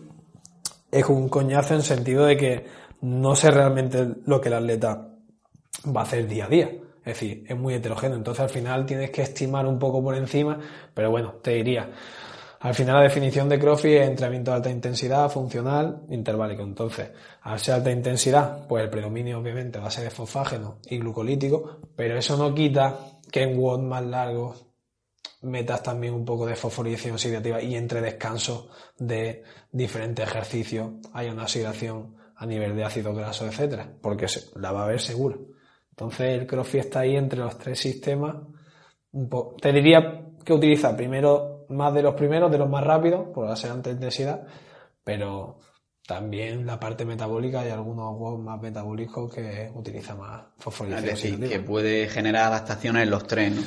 [0.91, 2.65] es un coñazo en sentido de que
[3.03, 5.07] no sé realmente lo que el atleta
[5.95, 6.71] va a hacer día a día.
[7.01, 8.17] Es decir, es muy heterogéneo.
[8.17, 10.59] Entonces al final tienes que estimar un poco por encima,
[10.95, 11.91] pero bueno, te diría,
[12.61, 16.63] al final la definición de CrossFit es entrenamiento de alta intensidad, funcional, interválico.
[16.63, 17.11] Entonces,
[17.43, 21.81] al ser alta intensidad, pues el predominio obviamente va a ser de fosfágeno y glucolítico,
[21.95, 22.97] pero eso no quita
[23.31, 24.68] que en WOD más largos
[25.43, 31.45] metas también un poco de fosforilación oxidativa y entre descansos de diferentes ejercicios haya una
[31.45, 35.47] oxidación a nivel de ácido graso, etcétera, porque la va a haber seguro.
[35.91, 38.37] Entonces el CrossFit está ahí entre los tres sistemas.
[39.61, 43.57] Te diría que utiliza primero más de los primeros, de los más rápidos, por la
[43.57, 44.47] ser alta intensidad,
[45.03, 45.59] pero
[46.07, 51.11] también la parte metabólica hay algunos más metabólicos que utiliza más fosforilación.
[51.11, 53.63] Es decir, que puede generar adaptaciones en los tres, ¿no?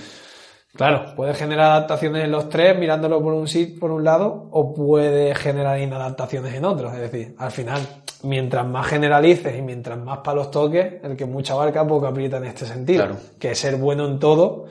[0.76, 4.74] Claro, puede generar adaptaciones en los tres mirándolo por un sit por un lado o
[4.74, 6.94] puede generar inadaptaciones en otros.
[6.94, 7.82] Es decir, al final,
[8.24, 12.46] mientras más generalices y mientras más palos toques, el que mucha barca poco aprieta en
[12.46, 13.06] este sentido.
[13.06, 13.20] Claro.
[13.38, 14.68] Que ser bueno en todo,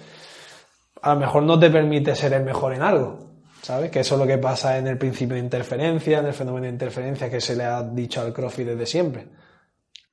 [1.02, 3.30] a lo mejor no te permite ser el mejor en algo.
[3.60, 3.90] ¿Sabes?
[3.90, 6.72] Que eso es lo que pasa en el principio de interferencia, en el fenómeno de
[6.72, 9.28] interferencia que se le ha dicho al CrossFit desde siempre.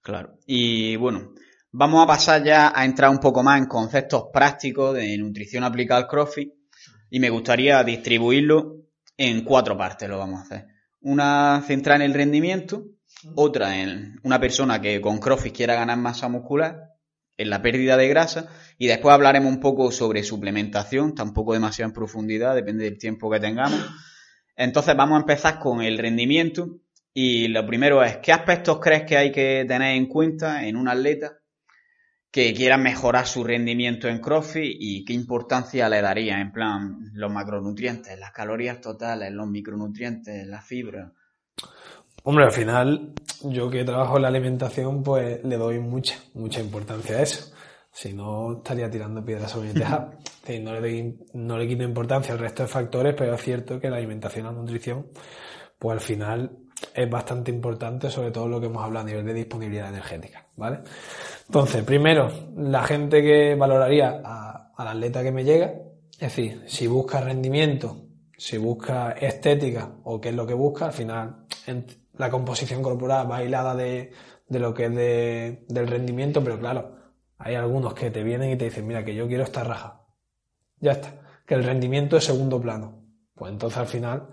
[0.01, 0.31] Claro.
[0.45, 1.29] Y bueno,
[1.71, 6.01] Vamos a pasar ya a entrar un poco más en conceptos prácticos de nutrición aplicada
[6.01, 6.53] al CrossFit
[7.09, 8.77] y me gustaría distribuirlo
[9.17, 10.67] en cuatro partes, lo vamos a hacer.
[11.01, 12.85] Una centrada en el rendimiento,
[13.35, 16.93] otra en una persona que con CrossFit quiera ganar masa muscular,
[17.35, 21.93] en la pérdida de grasa y después hablaremos un poco sobre suplementación, tampoco demasiado en
[21.93, 23.79] profundidad, depende del tiempo que tengamos.
[24.55, 26.79] Entonces vamos a empezar con el rendimiento
[27.13, 30.87] y lo primero es, ¿qué aspectos crees que hay que tener en cuenta en un
[30.87, 31.37] atleta
[32.31, 37.31] que quieran mejorar su rendimiento en CrossFit y qué importancia le daría en plan los
[37.31, 41.13] macronutrientes, las calorías totales, los micronutrientes, la fibra.
[42.23, 43.13] Hombre, al final,
[43.43, 47.53] yo que trabajo en la alimentación, pues le doy mucha, mucha importancia a eso.
[47.91, 50.11] Si no, estaría tirando piedras sobre mi tejado.
[50.61, 53.97] no le, no le quito importancia al resto de factores, pero es cierto que la
[53.97, 55.07] alimentación y la nutrición,
[55.79, 56.57] pues al final
[56.93, 60.79] es bastante importante, sobre todo lo que hemos hablado a nivel de disponibilidad energética, ¿vale?
[61.45, 64.21] Entonces, primero, la gente que valoraría
[64.75, 65.73] al atleta que me llega,
[66.13, 70.93] es decir, si busca rendimiento, si busca estética o qué es lo que busca, al
[70.93, 71.45] final
[72.13, 74.11] la composición corporal va hilada de,
[74.47, 76.95] de lo que es de, del rendimiento, pero claro,
[77.37, 80.01] hay algunos que te vienen y te dicen, mira, que yo quiero esta raja.
[80.79, 81.21] Ya está.
[81.45, 83.03] Que el rendimiento es segundo plano.
[83.35, 84.29] Pues entonces al final,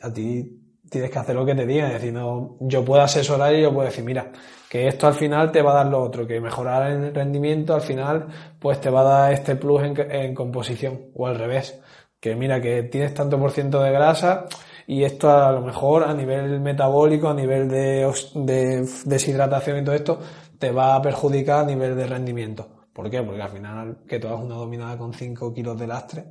[0.00, 1.88] a ti tienes que hacer lo que te digan.
[1.88, 4.30] Es decir, no, yo puedo asesorar y yo puedo decir, mira,
[4.68, 7.80] que esto al final te va a dar lo otro, que mejorar el rendimiento al
[7.80, 8.26] final,
[8.58, 11.80] pues te va a dar este plus en, composición, o al revés.
[12.20, 14.46] Que mira, que tienes tanto por ciento de grasa
[14.86, 19.94] y esto a lo mejor a nivel metabólico, a nivel de, de deshidratación y todo
[19.94, 20.20] esto,
[20.58, 22.68] te va a perjudicar a nivel de rendimiento.
[22.92, 23.22] ¿Por qué?
[23.22, 26.24] Porque al final que tú hagas una dominada con 5 kilos de lastre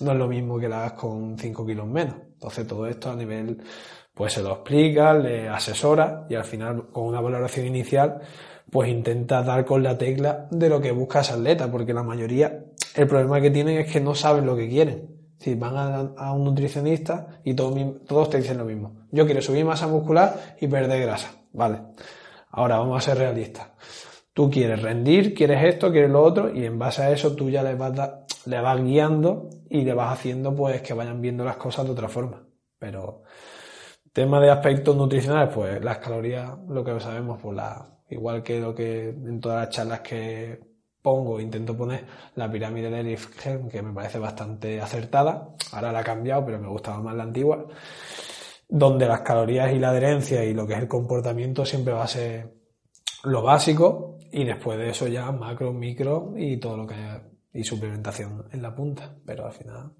[0.00, 2.16] no es lo mismo que la hagas con 5 kilos menos.
[2.36, 3.62] Entonces todo esto a nivel,
[4.14, 8.20] pues se lo explica, le asesora y al final con una valoración inicial,
[8.70, 12.64] pues intenta dar con la tecla de lo que busca ese atleta, porque la mayoría,
[12.94, 15.16] el problema que tienen es que no saben lo que quieren.
[15.38, 17.74] Si van a, un nutricionista y todos,
[18.06, 19.06] todos te dicen lo mismo.
[19.10, 21.32] Yo quiero subir masa muscular y perder grasa.
[21.52, 21.80] Vale.
[22.50, 23.68] Ahora vamos a ser realistas.
[24.36, 27.62] Tú quieres rendir, quieres esto, quieres lo otro, y en base a eso tú ya
[27.62, 31.92] le vas, vas guiando y le vas haciendo pues que vayan viendo las cosas de
[31.92, 32.46] otra forma.
[32.78, 33.22] Pero
[34.12, 38.74] tema de aspectos nutricionales, pues las calorías, lo que sabemos, pues la, igual que lo
[38.74, 40.60] que en todas las charlas que
[41.00, 45.48] pongo, intento poner la pirámide de Lifgen, que me parece bastante acertada.
[45.72, 47.64] Ahora la ha cambiado, pero me gustaba más la antigua.
[48.68, 52.06] Donde las calorías y la adherencia y lo que es el comportamiento siempre va a
[52.06, 52.52] ser
[53.24, 57.64] lo básico y después de eso ya macro, micro y todo lo que haya y
[57.64, 59.92] suplementación en la punta, pero al final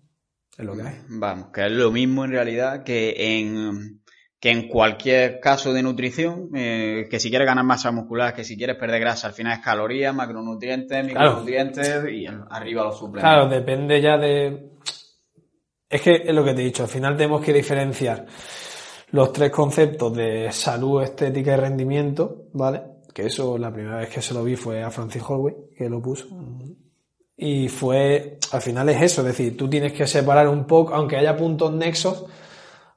[0.56, 0.94] es lo que hay.
[1.08, 4.02] Vamos, que es lo mismo en realidad que en
[4.38, 8.56] que en cualquier caso de nutrición, eh, que si quieres ganar masa muscular, que si
[8.56, 13.34] quieres perder grasa, al final es calorías, macronutrientes, micronutrientes y arriba los suplementos.
[13.34, 14.72] Claro, depende ya de...
[15.88, 18.26] Es que es lo que te he dicho, al final tenemos que diferenciar
[19.12, 22.82] los tres conceptos de salud, estética y rendimiento, ¿vale?
[23.16, 26.02] Que eso la primera vez que se lo vi fue a Francis Holloway, que lo
[26.02, 26.26] puso.
[27.34, 31.16] Y fue, al final es eso, es decir, tú tienes que separar un poco, aunque
[31.16, 32.26] haya puntos nexos,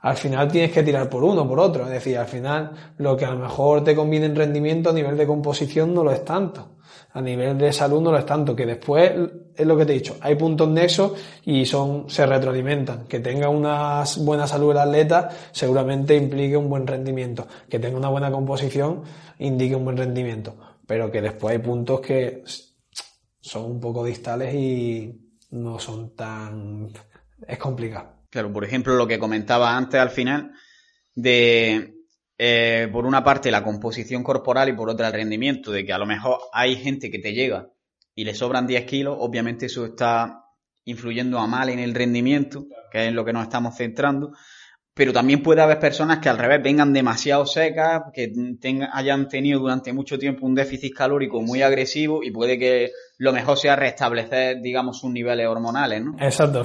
[0.02, 1.86] al final tienes que tirar por uno, por otro.
[1.86, 5.16] Es decir, al final lo que a lo mejor te conviene en rendimiento a nivel
[5.16, 6.76] de composición no lo es tanto.
[7.12, 8.56] A nivel de salud no lo es tanto.
[8.56, 9.12] Que después,
[9.56, 11.14] es lo que te he dicho, hay puntos nexos
[11.46, 13.08] y son, se retroalimentan.
[13.08, 17.48] Que tenga una buena salud el atleta seguramente implique un buen rendimiento.
[17.68, 19.04] Que tenga una buena composición
[19.40, 20.56] indique un buen rendimiento.
[20.86, 22.44] Pero que después hay puntos que
[23.40, 26.90] son un poco distales y no son tan,
[27.48, 28.20] es complicado.
[28.30, 30.52] Claro, por ejemplo, lo que comentaba antes al final,
[31.16, 31.99] de
[32.42, 35.98] eh, por una parte la composición corporal y por otra el rendimiento, de que a
[35.98, 37.68] lo mejor hay gente que te llega
[38.16, 40.46] y le sobran 10 kilos, obviamente eso está
[40.86, 44.32] influyendo a mal en el rendimiento, que es en lo que nos estamos centrando,
[44.94, 48.32] pero también puede haber personas que al revés vengan demasiado secas, que
[48.94, 53.58] hayan tenido durante mucho tiempo un déficit calórico muy agresivo y puede que lo mejor
[53.58, 56.16] sea restablecer, digamos, sus niveles hormonales, ¿no?
[56.20, 56.64] Exacto,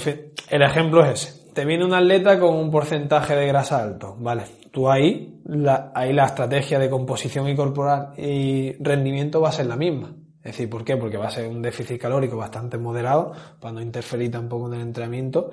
[0.50, 4.42] el ejemplo es ese te viene un atleta con un porcentaje de grasa alto, ¿vale?
[4.70, 9.66] Tú ahí, la, ahí la estrategia de composición y corporal y rendimiento va a ser
[9.66, 10.16] la misma.
[10.38, 10.96] Es decir, ¿por qué?
[10.96, 14.80] Porque va a ser un déficit calórico bastante moderado para no interferir tampoco en el
[14.82, 15.50] entrenamiento,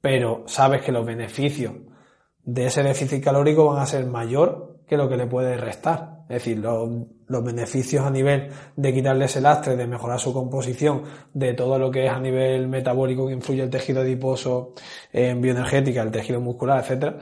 [0.00, 1.72] pero sabes que los beneficios
[2.42, 6.24] de ese déficit calórico van a ser mayor que lo que le puede restar.
[6.28, 6.90] Es decir, los,
[7.28, 12.06] beneficios a nivel de quitarle ese lastre, de mejorar su composición, de todo lo que
[12.06, 14.74] es a nivel metabólico que influye el tejido adiposo
[15.12, 17.18] en bioenergética, el tejido muscular, etcétera,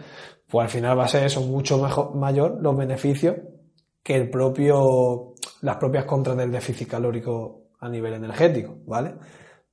[0.49, 1.79] pues al final va a ser eso mucho
[2.15, 3.37] mayor los beneficios
[4.03, 9.15] que el propio, las propias contras del déficit calórico a nivel energético, ¿vale?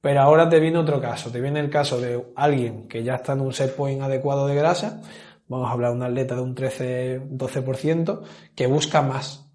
[0.02, 3.34] Pero ahora te viene otro caso, te viene el caso de alguien que ya está
[3.34, 5.02] en un set point adecuado de grasa,
[5.50, 8.22] vamos a hablar de un atleta de un 13-12%,
[8.56, 9.49] que busca más.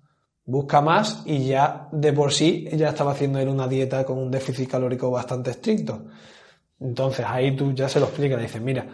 [0.47, 4.31] Busca más y ya de por sí ya estaba haciendo él una dieta con un
[4.31, 6.05] déficit calórico bastante estricto.
[6.81, 8.87] Entonces ahí tú ya se lo explicas, le dices, mira,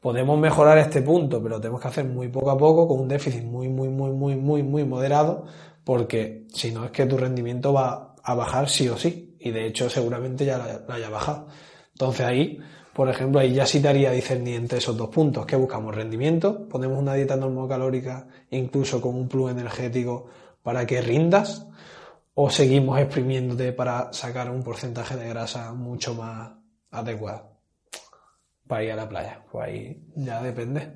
[0.00, 3.42] podemos mejorar este punto, pero tenemos que hacer muy poco a poco con un déficit
[3.44, 5.46] muy, muy, muy, muy, muy, muy moderado,
[5.84, 9.36] porque si no es que tu rendimiento va a bajar sí o sí.
[9.40, 11.46] Y de hecho seguramente ya lo haya bajado.
[11.92, 12.58] Entonces ahí
[12.98, 15.46] por ejemplo, ahí ya sí te haría discerniente esos dos puntos.
[15.46, 15.94] que buscamos?
[15.94, 20.26] Rendimiento, ponemos una dieta normocalórica, incluso con un plus energético
[20.62, 21.66] para que rindas,
[22.34, 26.52] o seguimos exprimiéndote para sacar un porcentaje de grasa mucho más
[26.90, 27.58] adecuado
[28.68, 29.42] para ir a la playa.
[29.50, 30.92] Pues ahí ya depende.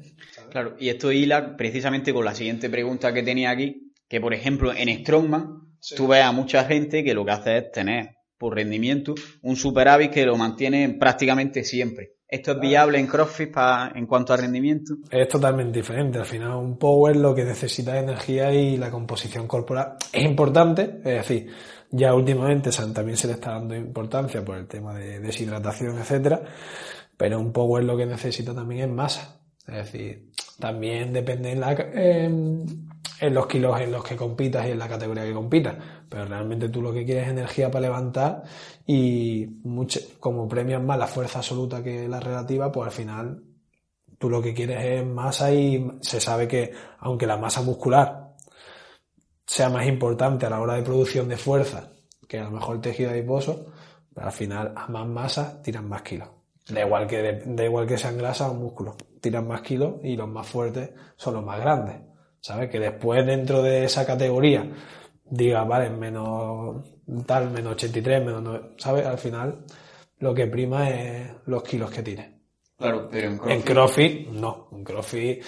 [0.51, 4.73] Claro, y esto hila precisamente con la siguiente pregunta que tenía aquí, que por ejemplo
[4.73, 9.15] en Strongman tú ves a mucha gente que lo que hace es tener por rendimiento,
[9.43, 12.13] un superávit que lo mantiene prácticamente siempre.
[12.33, 13.55] ¿Esto es viable en CrossFit
[13.95, 14.95] en cuanto a rendimiento?
[15.11, 16.19] Es totalmente diferente.
[16.19, 21.01] Al final, un power lo que necesita es energía y la composición corporal es importante.
[21.05, 21.49] Es decir,
[21.91, 26.41] ya últimamente también se le está dando importancia por el tema de deshidratación, etcétera.
[27.19, 29.39] Pero un power lo que necesita también es masa.
[29.67, 31.75] Es decir, también depende en, la,
[33.23, 35.77] en, los kilos en los que compitas y en la categoría que compitas.
[36.09, 38.43] Pero realmente tú lo que quieres es energía para levantar
[38.87, 39.63] y
[40.21, 43.43] como premias más la fuerza absoluta que la relativa, pues al final
[44.19, 48.35] tú lo que quieres es masa y se sabe que aunque la masa muscular
[49.47, 51.93] sea más importante a la hora de producción de fuerza
[52.29, 53.67] que a lo mejor el tejido adiposo,
[54.17, 56.29] al final a más masa tiran más kilos.
[56.67, 58.97] Da igual que, da igual que sean grasas o músculos.
[59.21, 61.97] Tiran más kilos y los más fuertes son los más grandes.
[62.43, 62.69] ¿Sabes?
[62.71, 64.69] Que después dentro de esa categoría
[65.25, 66.85] diga, vale, menos
[67.25, 69.07] tal, menos 83, menos 9, ¿sabes?
[69.07, 69.65] Al final
[70.19, 72.43] lo que prima es los kilos que tiene.
[72.77, 74.69] Claro, pero en En CrossFit, no.
[74.73, 75.43] En CrossFit,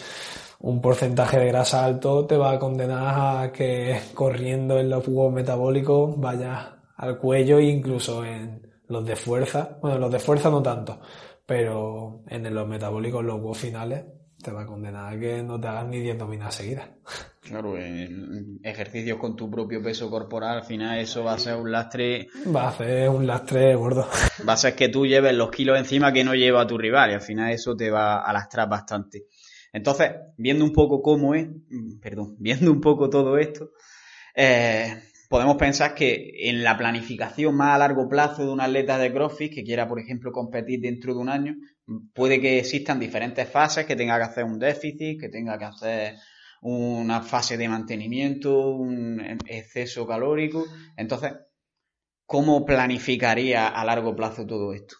[0.61, 5.33] un porcentaje de grasa alto te va a condenar a que corriendo en los jugos
[5.33, 9.79] metabólicos vayas al cuello e incluso en los de fuerza.
[9.83, 11.01] Bueno, los de fuerza no tanto,
[11.45, 14.05] pero en los metabólicos, los huevos finales,
[14.45, 16.91] te va a condenar a que no te hagas ni 10 dominas seguidas.
[17.41, 22.29] Claro, ejercicios con tu propio peso corporal, al final eso va a ser un lastre.
[22.55, 24.07] Va a ser un lastre gordo.
[24.47, 27.15] Va a ser que tú lleves los kilos encima que no lleva tu rival y
[27.15, 29.25] al final eso te va a lastrar bastante.
[29.73, 31.49] Entonces, viendo un poco cómo es,
[32.01, 33.71] perdón, viendo un poco todo esto,
[34.35, 39.13] eh, podemos pensar que en la planificación más a largo plazo de un atleta de
[39.13, 41.57] CrossFit que quiera, por ejemplo, competir dentro de un año,
[42.15, 46.17] puede que existan diferentes fases, que tenga que hacer un déficit, que tenga que hacer
[46.63, 50.65] una fase de mantenimiento, un exceso calórico.
[50.97, 51.33] Entonces,
[52.27, 54.97] ¿cómo planificaría a largo plazo todo esto?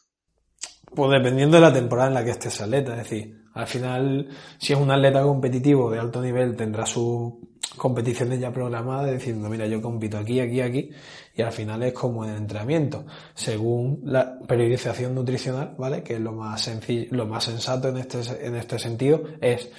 [0.95, 4.29] Pues dependiendo de la temporada en la que estés atleta, es decir, al final,
[4.59, 7.33] si es un atleta competitivo de alto nivel, tendrá sus
[7.77, 10.91] competiciones ya programadas diciendo, mira, yo compito aquí, aquí, aquí,
[11.35, 13.05] y al final es como el entrenamiento,
[13.35, 16.03] según la periodización nutricional, ¿vale?
[16.03, 19.71] Que es lo más sencillo, lo más sensato en este, en este sentido, es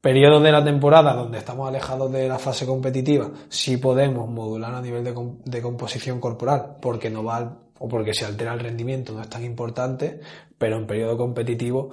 [0.00, 4.82] periodos de la temporada donde estamos alejados de la fase competitiva, si podemos modular a
[4.82, 5.14] nivel de,
[5.44, 9.44] de composición corporal, porque no va, o porque se altera el rendimiento, no es tan
[9.44, 10.20] importante,
[10.58, 11.90] pero en periodo competitivo,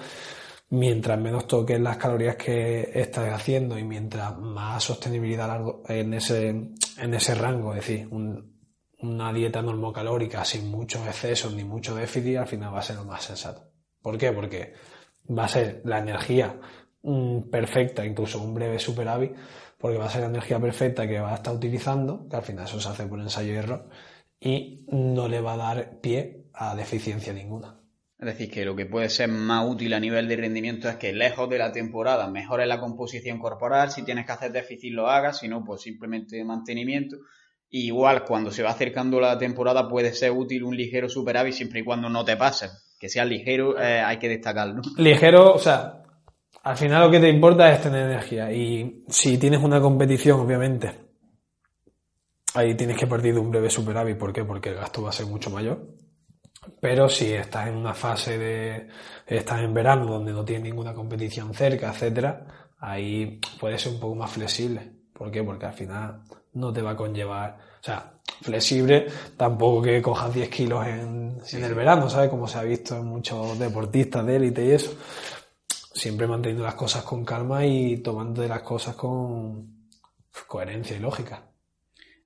[0.69, 6.49] mientras menos toques las calorías que estás haciendo y mientras más sostenibilidad largo en ese,
[6.49, 8.07] en ese rango, es decir,
[9.01, 13.05] una dieta normocalórica sin muchos excesos ni mucho déficit, al final va a ser lo
[13.05, 13.63] más sensato.
[14.01, 14.31] ¿Por qué?
[14.31, 14.73] Porque
[15.29, 16.59] va a ser la energía
[17.01, 19.33] mm, perfecta, incluso un breve superávit,
[19.77, 22.65] porque va a ser la energía perfecta que va a estar utilizando, que al final
[22.65, 23.89] eso se hace por ensayo y error,
[24.39, 27.78] y no le va a dar pie a deficiencia ninguna.
[28.19, 31.13] Es decir, que lo que puede ser más útil a nivel de rendimiento es que
[31.13, 35.39] lejos de la temporada mejores la composición corporal, si tienes que hacer déficit lo hagas,
[35.39, 37.15] si no, pues simplemente mantenimiento.
[37.69, 41.83] igual cuando se va acercando la temporada puede ser útil un ligero superávit siempre y
[41.85, 42.69] cuando no te pase.
[42.99, 44.81] Que sea ligero eh, hay que destacarlo.
[44.97, 46.03] Ligero, o sea,
[46.63, 48.51] al final lo que te importa es tener energía.
[48.51, 50.91] Y si tienes una competición, obviamente,
[52.55, 54.17] ahí tienes que partir de un breve superávit.
[54.17, 54.43] ¿Por qué?
[54.43, 56.08] Porque el gasto va a ser mucho mayor
[56.79, 58.87] pero si estás en una fase de,
[59.25, 64.15] estás en verano donde no tienes ninguna competición cerca, etcétera, ahí puede ser un poco
[64.15, 64.91] más flexible.
[65.13, 65.43] ¿Por qué?
[65.43, 66.21] Porque al final
[66.53, 69.07] no te va a conllevar, o sea, flexible,
[69.37, 72.29] tampoco que cojas 10 kilos en, en el verano, ¿sabes?
[72.29, 74.93] Como se ha visto en muchos deportistas de élite y eso.
[75.93, 79.89] Siempre manteniendo las cosas con calma y tomando las cosas con
[80.47, 81.43] coherencia y lógica.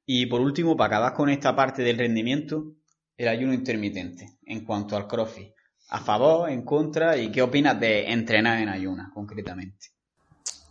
[0.06, 2.74] Y por último, para acabar con esta parte del rendimiento,
[3.18, 5.54] el ayuno intermitente en cuanto al crossfit?
[5.90, 7.18] ¿A favor, en contra?
[7.18, 9.88] ¿Y qué opinas de entrenar en ayunas concretamente?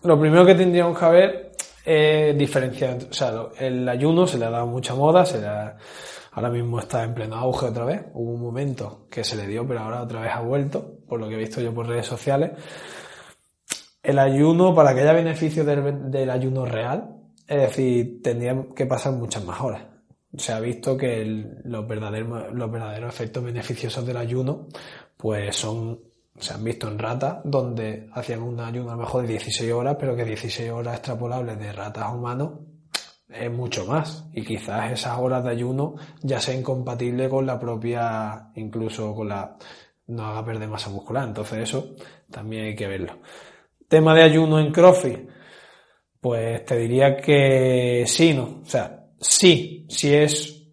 [0.03, 1.53] Lo primero que tendríamos que ver
[1.85, 2.99] es diferenciar.
[3.11, 7.15] O sea, el ayuno se le ha dado mucha moda, se ahora mismo está en
[7.15, 8.03] pleno auge otra vez.
[8.15, 11.29] Hubo un momento que se le dio, pero ahora otra vez ha vuelto, por lo
[11.29, 12.51] que he visto yo por redes sociales.
[14.03, 17.17] El ayuno, para que haya beneficio del, del ayuno real,
[17.47, 19.92] es decir, tendría que pasar muchas más horas
[20.37, 21.25] se ha visto que
[21.65, 24.69] los, verdaderos, los verdaderos efectos beneficiosos del ayuno
[25.17, 29.29] pues son se han visto en ratas donde hacían un ayuno a lo mejor de
[29.29, 32.53] 16 horas, pero que 16 horas extrapolables de ratas a humanos
[33.29, 34.29] es mucho más.
[34.33, 39.57] Y quizás esas horas de ayuno ya sean compatibles con la propia, incluso con la,
[40.07, 41.29] no haga perder masa muscular.
[41.29, 41.95] Entonces eso
[42.31, 43.19] también hay que verlo.
[43.89, 45.29] Tema de ayuno en CrossFit.
[46.21, 48.61] Pues te diría que sí, ¿no?
[48.63, 50.67] O sea, Sí, si es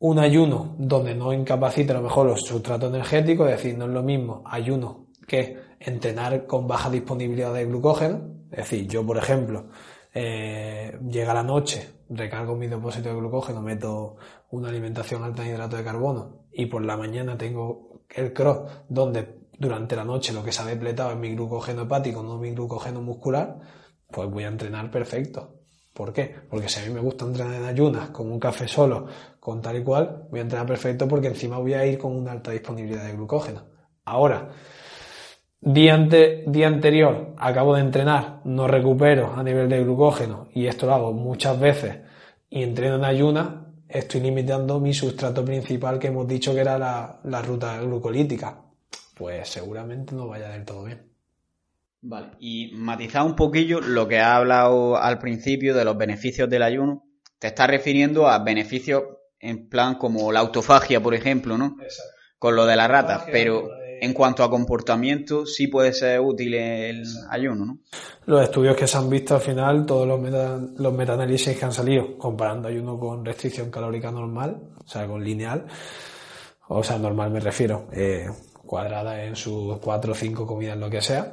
[0.00, 3.92] un ayuno donde no incapacita a lo mejor los sustratos energéticos, es decir, no es
[3.92, 8.20] lo mismo ayuno que entrenar con baja disponibilidad de glucógeno.
[8.50, 9.68] Es decir, yo, por ejemplo,
[10.12, 14.16] eh, llega la noche, recargo mi depósito de glucógeno, meto
[14.50, 19.42] una alimentación alta en hidrato de carbono y por la mañana tengo el cross donde
[19.56, 23.00] durante la noche lo que se ha depletado es mi glucógeno hepático, no mi glucógeno
[23.00, 23.60] muscular,
[24.10, 25.61] pues voy a entrenar perfecto.
[25.92, 26.34] ¿Por qué?
[26.48, 29.06] Porque si a mí me gusta entrenar en ayunas, con un café solo,
[29.38, 32.32] con tal y cual, voy a entrenar perfecto porque encima voy a ir con una
[32.32, 33.64] alta disponibilidad de glucógeno.
[34.04, 34.48] Ahora,
[35.60, 35.98] día,
[36.46, 41.12] día anterior acabo de entrenar, no recupero a nivel de glucógeno y esto lo hago
[41.12, 41.98] muchas veces
[42.48, 43.48] y entreno en ayunas,
[43.88, 48.62] estoy limitando mi sustrato principal que hemos dicho que era la, la ruta glucolítica.
[49.14, 51.11] Pues seguramente no vaya del todo bien.
[52.02, 56.64] Vale, y matizar un poquillo lo que ha hablado al principio de los beneficios del
[56.64, 57.04] ayuno.
[57.38, 59.04] Te estás refiriendo a beneficios
[59.38, 61.76] en plan como la autofagia, por ejemplo, ¿no?
[61.80, 62.12] Exacto.
[62.38, 63.68] Con lo de las ratas, pero
[64.00, 67.78] en cuanto a comportamiento, sí puede ser útil el ayuno, ¿no?
[68.26, 71.72] Los estudios que se han visto al final, todos los, meta, los metaanálisis que han
[71.72, 75.66] salido, comparando ayuno con restricción calórica normal, o sea, con lineal,
[76.66, 78.26] o sea, normal me refiero, eh,
[78.66, 81.32] cuadrada en sus cuatro o cinco comidas, lo que sea,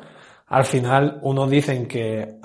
[0.49, 2.39] al final unos dicen que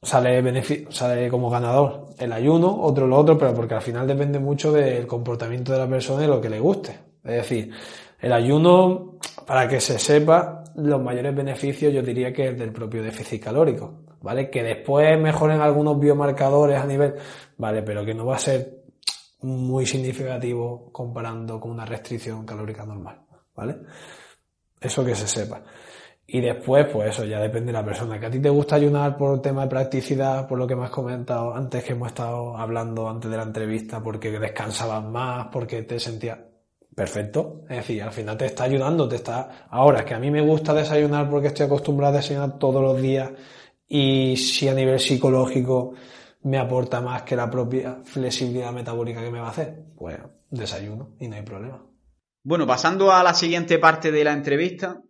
[0.00, 4.70] sale, sale como ganador el ayuno, otro lo otro, pero porque al final depende mucho
[4.70, 6.98] del comportamiento de la persona y lo que le guste.
[7.24, 7.72] Es decir,
[8.20, 13.02] el ayuno, para que se sepa, los mayores beneficios yo diría que es del propio
[13.02, 14.50] déficit calórico, ¿vale?
[14.50, 17.14] Que después mejoren algunos biomarcadores a nivel,
[17.56, 17.82] ¿vale?
[17.82, 18.82] Pero que no va a ser
[19.40, 23.22] muy significativo comparando con una restricción calórica normal,
[23.54, 23.78] ¿vale?
[24.80, 25.62] Eso que se sepa.
[26.26, 28.18] Y después, pues eso ya depende de la persona.
[28.18, 30.90] Que a ti te gusta ayunar por tema de practicidad, por lo que me has
[30.90, 35.98] comentado antes que hemos estado hablando antes de la entrevista, porque descansabas más, porque te
[35.98, 36.38] sentías
[36.94, 37.62] perfecto.
[37.68, 39.66] Es decir, al final te está ayudando, te está.
[39.70, 43.30] Ahora, que a mí me gusta desayunar porque estoy acostumbrado a desayunar todos los días
[43.88, 45.94] y si a nivel psicológico
[46.44, 50.18] me aporta más que la propia flexibilidad metabólica que me va a hacer, pues
[50.50, 51.84] desayuno y no hay problema.
[52.42, 55.02] Bueno, pasando a la siguiente parte de la entrevista,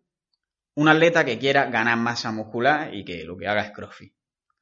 [0.75, 4.15] un atleta que quiera ganar masa muscular y que lo que haga es CrossFit.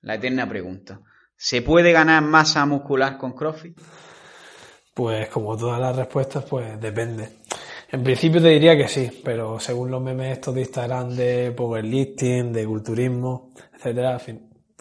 [0.02, 1.00] La eterna pregunta,
[1.36, 3.78] ¿se puede ganar masa muscular con CrossFit?
[4.94, 7.40] Pues como todas las respuestas, pues depende.
[7.92, 12.52] En principio te diría que sí, pero según los memes estos de Instagram de powerlifting,
[12.52, 14.20] de culturismo, etcétera,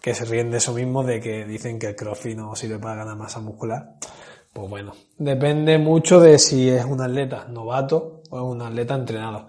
[0.02, 2.98] que se ríen de eso mismo, de que dicen que el crossfit no sirve para
[2.98, 3.96] ganar masa muscular.
[4.54, 9.48] Pues bueno, depende mucho de si es un atleta novato o es un atleta entrenado.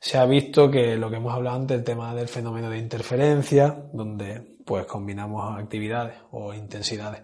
[0.00, 3.76] Se ha visto que lo que hemos hablado antes, el tema del fenómeno de interferencia,
[3.92, 7.22] donde pues combinamos actividades o intensidades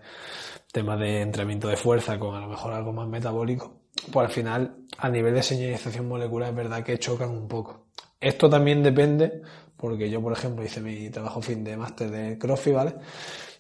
[0.73, 4.77] temas de entrenamiento de fuerza con a lo mejor algo más metabólico, pues al final
[4.97, 7.87] a nivel de señalización molecular es verdad que chocan un poco.
[8.19, 9.43] Esto también depende,
[9.77, 12.95] porque yo por ejemplo hice mi trabajo fin de máster de CrossFit, ¿vale?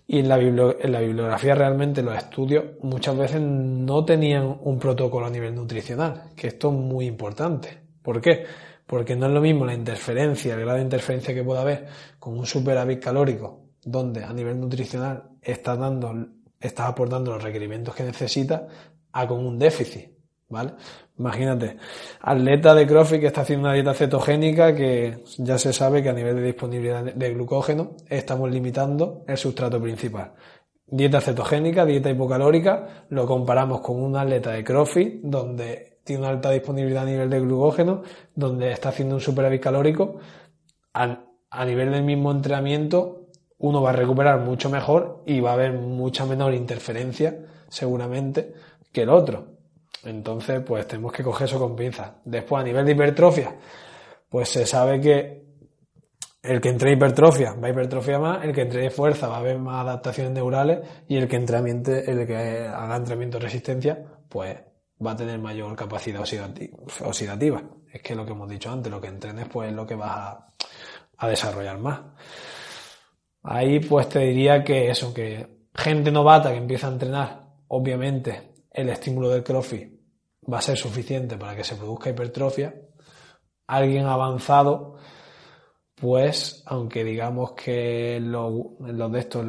[0.06, 5.26] Y en la, en la bibliografía realmente los estudios muchas veces no tenían un protocolo
[5.26, 7.78] a nivel nutricional, que esto es muy importante.
[8.02, 8.44] ¿Por qué?
[8.92, 11.86] Porque no es lo mismo la interferencia, el grado de interferencia que pueda haber
[12.18, 16.14] con un superávit calórico, donde a nivel nutricional está dando
[16.60, 18.64] estás aportando los requerimientos que necesitas
[19.12, 20.10] a con un déficit,
[20.50, 20.74] ¿vale?
[21.18, 21.78] Imagínate,
[22.20, 26.12] atleta de CrossFit que está haciendo una dieta cetogénica que ya se sabe que a
[26.12, 30.34] nivel de disponibilidad de glucógeno estamos limitando el sustrato principal.
[30.86, 36.50] Dieta cetogénica, dieta hipocalórica, lo comparamos con un atleta de CrossFit donde tiene una alta
[36.50, 38.02] disponibilidad a nivel de glucógeno,
[38.34, 40.18] donde está haciendo un superávit calórico,
[40.94, 43.26] a, nivel del mismo entrenamiento
[43.58, 47.38] uno va a recuperar mucho mejor y va a haber mucha menor interferencia,
[47.68, 48.52] seguramente,
[48.92, 49.46] que el otro.
[50.04, 52.10] Entonces, pues tenemos que coger eso con pinzas.
[52.24, 53.54] Después, a nivel de hipertrofia,
[54.28, 55.42] pues se sabe que
[56.42, 59.60] el que entre hipertrofia va a hipertrofia más, el que entre fuerza va a haber
[59.60, 64.58] más adaptaciones neurales y el que entrenamiento, el que haga entrenamiento de resistencia, pues
[65.04, 67.62] va a tener mayor capacidad oxidativa.
[67.92, 70.38] Es que lo que hemos dicho antes, lo que entrenes, pues es lo que vas
[71.18, 72.00] a, desarrollar más.
[73.44, 78.88] Ahí pues te diría que eso, que gente novata que empieza a entrenar, obviamente el
[78.88, 79.92] estímulo del crossfit
[80.52, 82.74] va a ser suficiente para que se produzca hipertrofia.
[83.68, 84.96] Alguien avanzado,
[85.94, 89.44] pues aunque digamos que los, de estos,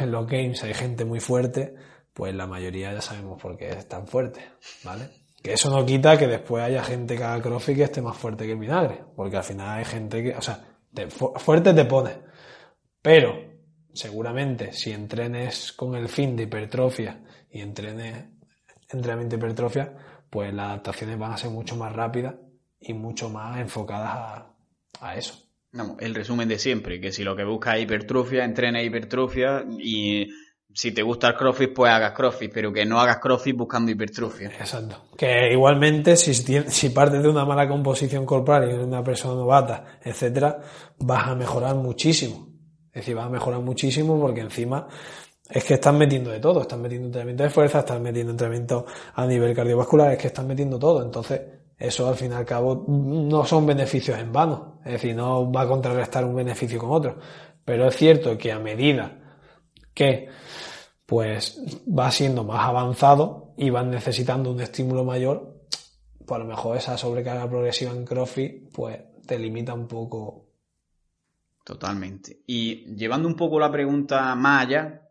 [0.00, 1.74] en los games hay gente muy fuerte,
[2.12, 4.40] pues la mayoría ya sabemos por qué es tan fuerte,
[4.84, 5.10] ¿vale?
[5.42, 8.44] Que eso no quita que después haya gente que haga crossfit que esté más fuerte
[8.44, 10.64] que el vinagre, porque al final hay gente que, o sea,
[11.36, 12.18] fuerte te pone,
[13.00, 13.50] pero
[13.92, 18.26] seguramente si entrenes con el fin de hipertrofia y entrenes
[18.90, 19.94] entrenamiento de hipertrofia,
[20.28, 22.34] pues las adaptaciones van a ser mucho más rápidas
[22.78, 24.44] y mucho más enfocadas
[25.00, 25.34] a, eso.
[26.00, 30.28] el resumen de siempre, que si lo que buscas es hipertrofia, entrenes hipertrofia y
[30.72, 34.48] si te gusta el crossfit, pues hagas crossfit, pero que no hagas crossfit buscando hipertrofia.
[34.48, 35.08] Exacto.
[35.16, 39.98] Que igualmente, si, si partes de una mala composición corporal y de una persona novata,
[40.02, 40.58] etcétera,
[40.98, 42.48] vas a mejorar muchísimo.
[42.88, 44.86] Es decir, va a mejorar muchísimo porque encima
[45.48, 46.62] es que están metiendo de todo.
[46.62, 50.78] Están metiendo entrenamiento de fuerza, están metiendo entrenamiento a nivel cardiovascular, es que están metiendo
[50.78, 51.02] todo.
[51.02, 51.40] Entonces,
[51.76, 54.80] eso al fin y al cabo no son beneficios en vano.
[54.84, 57.18] Es decir, no va a contrarrestar un beneficio con otro.
[57.64, 59.19] Pero es cierto que a medida
[60.00, 60.28] que
[61.04, 65.66] pues va siendo más avanzado y van necesitando un estímulo mayor,
[66.26, 70.46] pues a lo mejor esa sobrecarga progresiva en CrossFit pues te limita un poco
[71.62, 72.40] Totalmente.
[72.46, 75.02] Y llevando un poco la pregunta más allá,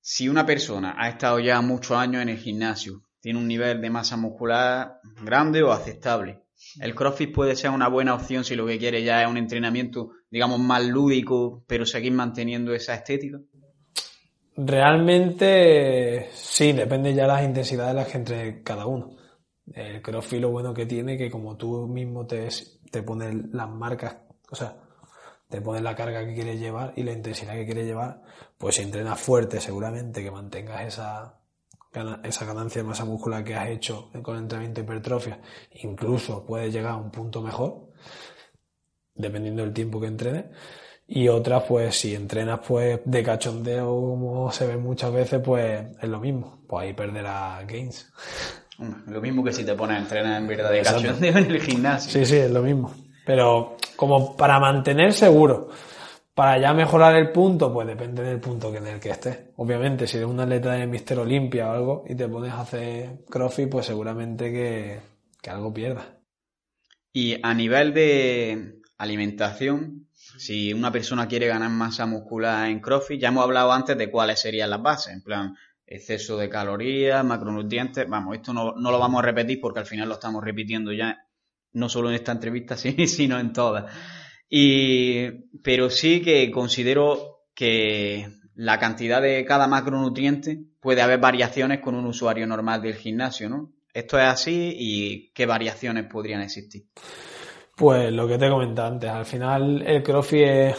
[0.00, 3.90] si una persona ha estado ya muchos años en el gimnasio, tiene un nivel de
[3.90, 6.46] masa muscular grande o aceptable,
[6.80, 10.12] ¿El CrossFit puede ser una buena opción si lo que quiere ya es un entrenamiento,
[10.30, 13.40] digamos, más lúdico, pero seguir manteniendo esa estética?
[14.56, 19.16] Realmente sí, depende ya de las intensidades de las que entre cada uno.
[19.72, 22.48] El CrossFit lo bueno que tiene que como tú mismo te,
[22.90, 24.16] te pones las marcas,
[24.50, 24.76] o sea,
[25.48, 28.22] te pones la carga que quieres llevar y la intensidad que quieres llevar,
[28.56, 31.38] pues si entrenas fuerte seguramente que mantengas esa,
[32.24, 35.40] esa ganancia de masa muscular que has hecho con el entrenamiento de hipertrofia,
[35.82, 37.90] incluso puedes llegar a un punto mejor,
[39.14, 40.46] dependiendo del tiempo que entrenes.
[41.08, 46.08] Y otra, pues si entrenas pues de cachondeo, como se ve muchas veces, pues es
[46.08, 46.58] lo mismo.
[46.66, 48.12] Pues ahí perderás gains.
[49.06, 52.12] Lo mismo que si te pones a entrenar en verdad de cachondeo en el gimnasio.
[52.12, 52.92] Sí, sí, es lo mismo.
[53.24, 55.70] Pero como para mantener seguro.
[56.34, 59.38] Para ya mejorar el punto, pues depende del punto en el que estés.
[59.56, 63.24] Obviamente, si eres un atleta de Mister Olimpia o algo y te pones a hacer
[63.30, 65.00] crossfit, pues seguramente que,
[65.40, 66.04] que algo pierdas.
[67.10, 70.05] Y a nivel de alimentación,
[70.36, 74.40] si una persona quiere ganar masa muscular en crossfit, ya hemos hablado antes de cuáles
[74.40, 75.54] serían las bases, en plan
[75.86, 80.08] exceso de calorías, macronutrientes, vamos, esto no, no lo vamos a repetir porque al final
[80.08, 81.26] lo estamos repitiendo ya,
[81.72, 82.76] no solo en esta entrevista,
[83.06, 83.92] sino en todas.
[84.48, 85.28] Y,
[85.62, 92.06] pero sí que considero que la cantidad de cada macronutriente puede haber variaciones con un
[92.06, 93.72] usuario normal del gimnasio, ¿no?
[93.92, 96.84] ¿Esto es así y qué variaciones podrían existir?
[97.76, 100.76] Pues lo que te he comentado antes, al final el crossfit es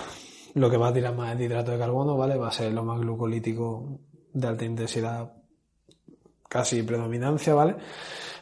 [0.55, 2.37] lo que va a tirar más de hidrato de carbono, ¿vale?
[2.37, 3.99] Va a ser lo más glucolítico
[4.33, 5.31] de alta intensidad,
[6.49, 7.75] casi predominancia, ¿vale?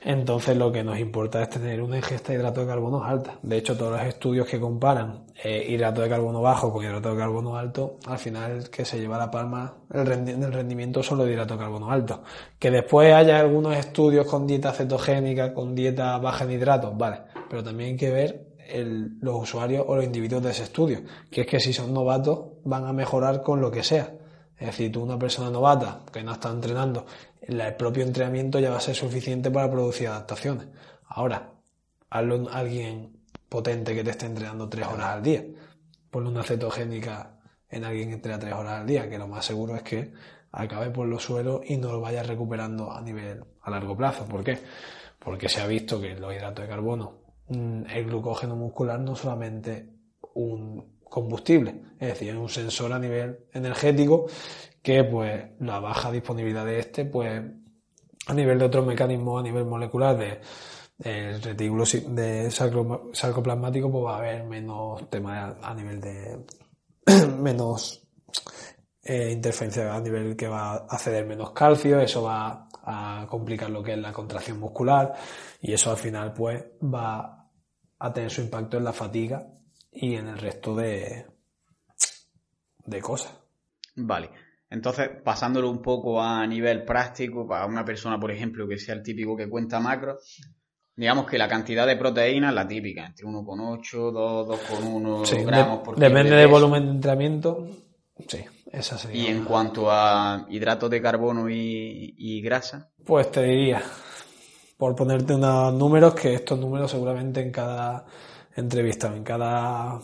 [0.06, 3.40] Entonces lo que nos importa es tener una ingesta de hidrato de carbono alta.
[3.42, 7.18] De hecho, todos los estudios que comparan eh, hidrato de carbono bajo con hidrato de
[7.18, 11.60] carbono alto, al final que se lleva la palma el rendimiento solo de hidrato de
[11.60, 12.24] carbono alto.
[12.58, 17.22] Que después haya algunos estudios con dieta cetogénica, con dieta baja en hidratos, vale.
[17.50, 21.02] Pero también hay que ver los usuarios o los individuos de ese estudio.
[21.30, 24.16] Que es que si son novatos van a mejorar con lo que sea.
[24.58, 27.06] Es decir, tú una persona novata que no está entrenando
[27.48, 30.68] el propio entrenamiento ya va a ser suficiente para producir adaptaciones.
[31.08, 31.52] Ahora,
[32.10, 33.18] hazlo alguien
[33.50, 35.46] potente que te esté entrenando tres horas al día.
[36.10, 37.40] Ponle una cetogénica
[37.70, 40.12] en alguien que entrena tres horas al día, que lo más seguro es que
[40.52, 44.26] acabe por los suelos y no lo vaya recuperando a nivel a largo plazo.
[44.26, 44.60] ¿Por qué?
[45.20, 49.88] Porque se ha visto que los hidratos de carbono el glucógeno muscular no solamente
[50.34, 54.26] un combustible, es decir, es un sensor a nivel energético
[54.82, 57.42] que pues la baja disponibilidad de este, pues
[58.28, 60.42] a nivel de otros mecanismos, a nivel molecular de
[61.00, 66.46] el retículo de sarcoplasmático, pues va a haber menos tema a nivel de
[67.40, 68.02] menos
[69.04, 73.84] eh, interferencia a nivel que va a ceder menos calcio, eso va a complicar lo
[73.84, 75.14] que es la contracción muscular
[75.62, 77.50] y eso al final pues va
[77.98, 79.48] a tener su impacto en la fatiga
[79.92, 81.26] y en el resto de,
[82.86, 83.34] de cosas.
[83.96, 84.30] Vale.
[84.70, 89.04] Entonces, pasándolo un poco a nivel práctico, para una persona, por ejemplo, que sea el
[89.04, 90.18] típico que cuenta macro,
[90.96, 95.98] digamos que la cantidad de proteína es la típica, entre 1,8, 2, 2,1 gramos por
[95.98, 97.68] Depende del volumen de entrenamiento,
[98.28, 98.40] sí,
[98.76, 99.24] esa sería.
[99.24, 102.90] Y en cuanto a hidratos de carbono y, grasa.
[103.04, 103.82] Pues te diría,
[104.78, 108.06] por ponerte unos números, que estos números seguramente en cada
[108.56, 110.00] entrevista, en cada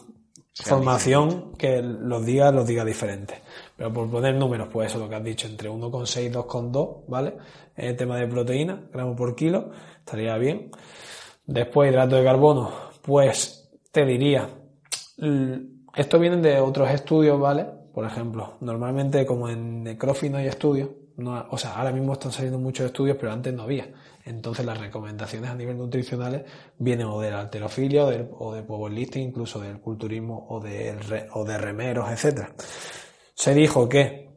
[0.53, 3.39] formación que los diga, los diga diferentes.
[3.76, 7.38] Pero por poner números, pues eso lo que has dicho, entre 1,6 y 2,2, ¿vale?
[7.76, 10.72] El tema de proteína, gramos por kilo, estaría bien.
[11.45, 14.49] Después, hidrato de carbono, pues te diría,
[15.95, 17.80] esto viene de otros estudios, ¿vale?
[17.93, 22.57] Por ejemplo, normalmente como en CrossFit no hay estudios, o sea, ahora mismo están saliendo
[22.57, 23.91] muchos estudios, pero antes no había.
[24.25, 26.43] Entonces las recomendaciones a nivel nutricionales
[26.77, 31.27] vienen o de la alterofilia o, del, o de powerlifting, incluso del culturismo o de,
[31.33, 32.53] o de remeros, etcétera
[33.41, 34.29] se dijo que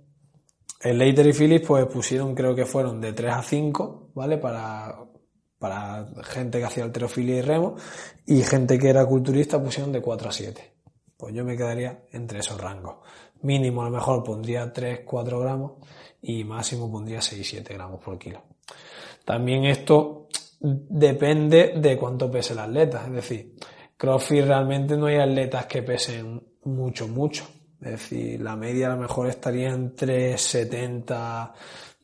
[0.81, 4.39] el Leiter y Phillips pues pusieron, creo que fueron de 3 a 5, ¿vale?
[4.39, 4.97] Para,
[5.59, 7.77] para gente que hacía alterofilia y remo,
[8.25, 10.75] y gente que era culturista pusieron de 4 a 7.
[11.19, 12.97] Pues yo me quedaría entre esos rangos.
[13.45, 15.73] Mínimo a lo mejor pondría 3, 4 gramos
[16.23, 18.43] y máximo pondría 6, 7 gramos por kilo.
[19.25, 20.29] También esto
[20.61, 23.05] depende de cuánto pese el atleta.
[23.07, 23.55] Es decir,
[23.97, 27.47] CrossFit realmente no hay atletas que pesen mucho, mucho.
[27.81, 31.55] Es decir, la media a lo mejor estaría entre 70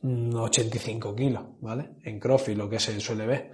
[0.03, 1.91] 85 kilos, ¿vale?
[2.03, 3.51] En CrossFit, lo que se suele ver.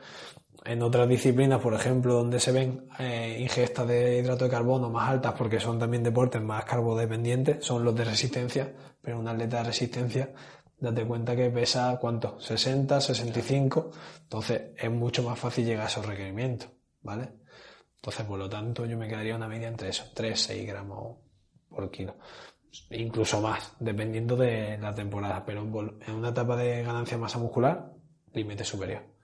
[0.67, 5.09] En otras disciplinas, por ejemplo, donde se ven eh, ingestas de hidrato de carbono más
[5.09, 9.63] altas porque son también deportes más carbodependientes, son los de resistencia, pero un atleta de
[9.63, 10.33] resistencia,
[10.77, 12.39] date cuenta que pesa, ¿cuánto?
[12.41, 13.91] 60, 65,
[14.23, 16.69] entonces es mucho más fácil llegar a esos requerimientos.
[17.01, 17.29] ¿vale?
[17.95, 21.17] Entonces, por lo tanto, yo me quedaría una media entre eso, 3, 6 gramos
[21.69, 22.15] por kilo.
[22.91, 25.43] Incluso más, dependiendo de la temporada.
[25.45, 27.93] Pero en una etapa de ganancia masa muscular,
[28.33, 29.16] límite superior.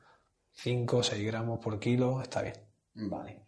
[0.54, 2.56] 5, 6 gramos por kilo, está bien.
[2.94, 3.44] Vale.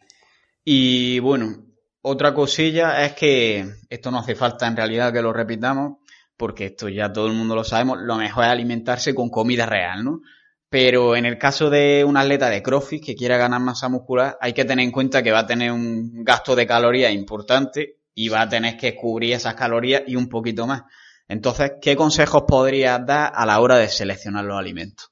[0.64, 1.66] Y bueno,
[2.02, 5.98] otra cosilla es que esto no hace falta en realidad que lo repitamos,
[6.38, 10.04] porque esto ya todo el mundo lo sabemos, lo mejor es alimentarse con comida real,
[10.04, 10.22] ¿no?
[10.70, 14.54] Pero en el caso de un atleta de CrossFit que quiera ganar masa muscular, hay
[14.54, 18.42] que tener en cuenta que va a tener un gasto de calorías importante y va
[18.42, 20.84] a tener que cubrir esas calorías y un poquito más.
[21.28, 25.10] Entonces, ¿qué consejos podrías dar a la hora de seleccionar los alimentos?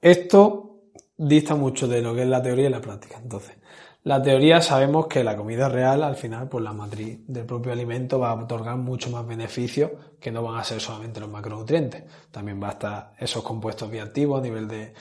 [0.00, 0.75] Esto
[1.16, 3.18] dista mucho de lo que es la teoría y la práctica.
[3.22, 3.56] Entonces,
[4.06, 8.20] la teoría sabemos que la comida real, al final, pues la matriz del propio alimento
[8.20, 9.90] va a otorgar mucho más beneficios
[10.20, 12.04] que no van a ser solamente los macronutrientes.
[12.30, 14.94] También va a estar esos compuestos bioactivos a nivel de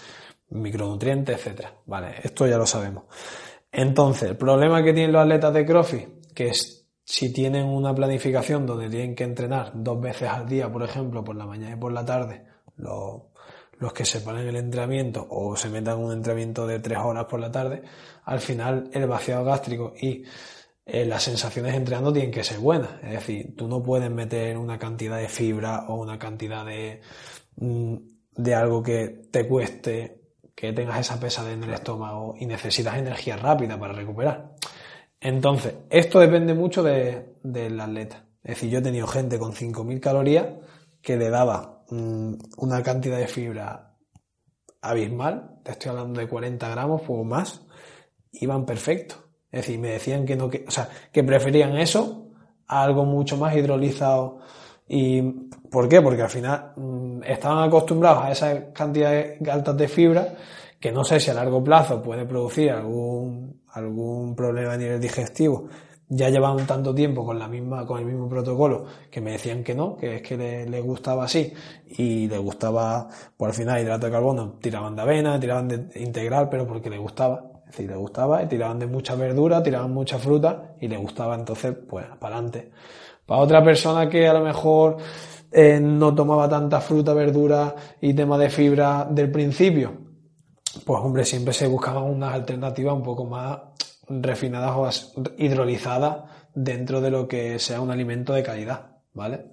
[0.49, 1.73] micronutrientes, etcétera.
[1.85, 3.03] Vale, esto ya lo sabemos.
[3.71, 8.65] Entonces, el problema que tienen los atletas de CrossFit, que es si tienen una planificación
[8.65, 11.91] donde tienen que entrenar dos veces al día, por ejemplo, por la mañana y por
[11.91, 12.43] la tarde,
[12.77, 13.21] los
[13.77, 17.39] los que se ponen el entrenamiento o se metan un entrenamiento de tres horas por
[17.39, 17.83] la tarde,
[18.23, 20.23] al final el vaciado gástrico y
[20.85, 22.91] eh, las sensaciones entrenando tienen que ser buenas.
[23.03, 27.01] Es decir, tú no puedes meter una cantidad de fibra o una cantidad de,
[27.57, 27.95] mm,
[28.35, 30.21] de algo que te cueste,
[30.55, 34.55] que tengas esa pesadez en el estómago y necesitas energía rápida para recuperar.
[35.19, 38.25] Entonces, esto depende mucho de, del atleta.
[38.43, 40.45] Es decir, yo he tenido gente con 5.000 calorías
[41.01, 43.93] que le daba Mm, una cantidad de fibra
[44.81, 47.61] abismal, te estoy hablando de 40 gramos o más,
[48.33, 49.15] iban perfecto.
[49.51, 52.29] Es decir, me decían que no, que, o sea, que preferían eso
[52.67, 54.39] a algo mucho más hidrolizado.
[54.87, 55.21] ¿Y
[55.71, 56.01] por qué?
[56.01, 60.35] Porque al final mm, estaban acostumbrados a esas cantidades altas de fibra
[60.79, 65.67] que no sé si a largo plazo puede producir algún, algún problema a nivel digestivo
[66.07, 69.73] ya llevaban tanto tiempo con la misma, con el mismo protocolo que me decían que
[69.73, 71.53] no, que es que les le gustaba así
[71.97, 76.49] y les gustaba, por al final hidrato de carbono, tiraban de avena, tiraban de integral,
[76.49, 77.51] pero porque les gustaba.
[77.65, 81.33] Es decir, les gustaba y tiraban de mucha verdura, tiraban mucha fruta y les gustaba
[81.35, 82.71] entonces, pues, para adelante.
[83.25, 84.97] Para otra persona que a lo mejor
[85.51, 89.93] eh, no tomaba tanta fruta, verdura y tema de fibra del principio,
[90.85, 93.57] pues hombre, siempre se buscaban unas alternativas un poco más
[94.07, 99.45] refinadas o hidrolizadas dentro de lo que sea un alimento de calidad, ¿vale?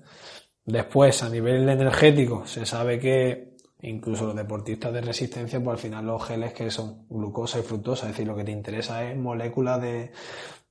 [0.65, 6.07] Después, a nivel energético, se sabe que incluso los deportistas de resistencia, pues al final
[6.07, 9.83] los geles que son glucosa y fructosa, es decir, lo que te interesa es moléculas
[9.83, 10.13] de,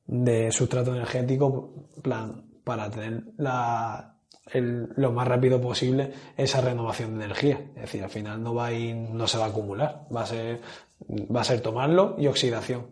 [0.06, 4.16] de sustrato energético, plan, para tener la,
[4.54, 7.60] lo más rápido posible esa renovación de energía.
[7.76, 10.26] Es decir, al final no va a ir, no se va a acumular, va a
[10.26, 10.62] ser,
[11.10, 12.88] va a ser tomarlo y oxidación.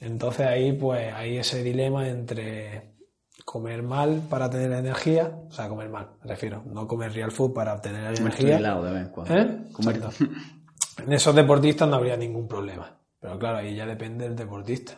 [0.00, 2.94] Entonces ahí pues hay ese dilema entre
[3.44, 7.52] comer mal para tener energía, o sea, comer mal, me refiero, no comer real food
[7.52, 8.58] para obtener energía.
[9.30, 9.58] ¿Eh?
[10.96, 14.96] En esos deportistas no habría ningún problema, pero claro, ahí ya depende del deportista.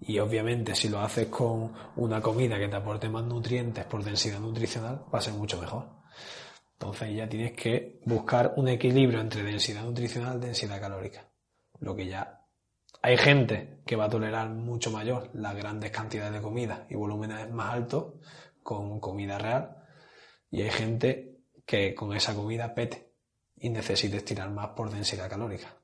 [0.00, 4.40] Y obviamente si lo haces con una comida que te aporte más nutrientes por densidad
[4.40, 5.86] nutricional, va a ser mucho mejor.
[6.72, 11.28] Entonces ya tienes que buscar un equilibrio entre densidad nutricional y densidad calórica.
[11.78, 12.39] Lo que ya
[13.02, 17.50] hay gente que va a tolerar mucho mayor las grandes cantidades de comida y volúmenes
[17.50, 18.14] más altos
[18.62, 19.76] con comida real.
[20.50, 23.12] Y hay gente que con esa comida pete
[23.56, 25.76] y necesite estirar más por densidad calórica.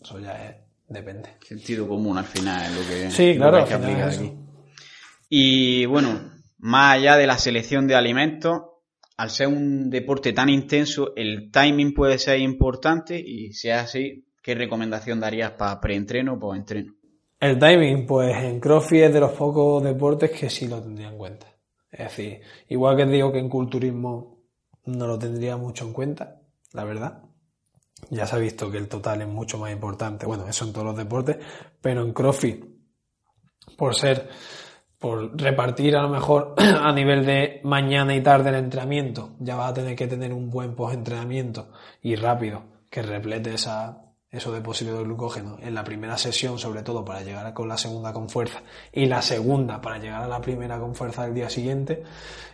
[0.00, 0.56] Eso ya es,
[0.88, 1.36] depende.
[1.42, 4.32] Sentido común al final es lo que, sí, claro, hay que aplicar aquí.
[5.28, 8.62] Y bueno, más allá de la selección de alimentos,
[9.16, 14.25] al ser un deporte tan intenso, el timing puede ser importante y si es así,
[14.46, 16.94] ¿qué recomendación darías para preentreno o postentreno?
[17.40, 21.18] El timing, pues en CrossFit es de los pocos deportes que sí lo tendría en
[21.18, 21.48] cuenta.
[21.90, 24.38] Es decir, igual que digo que en culturismo
[24.84, 26.42] no lo tendría mucho en cuenta,
[26.72, 27.24] la verdad.
[28.10, 30.26] Ya se ha visto que el total es mucho más importante.
[30.26, 31.38] Bueno, eso en todos los deportes,
[31.80, 32.64] pero en CrossFit,
[33.76, 34.28] por ser,
[34.96, 39.72] por repartir a lo mejor a nivel de mañana y tarde el entrenamiento, ya vas
[39.72, 44.05] a tener que tener un buen post-entrenamiento y rápido que replete esa,
[44.36, 48.12] eso depósito de glucógeno en la primera sesión, sobre todo para llegar con la segunda
[48.12, 48.62] con fuerza,
[48.92, 52.02] y la segunda para llegar a la primera con fuerza del día siguiente,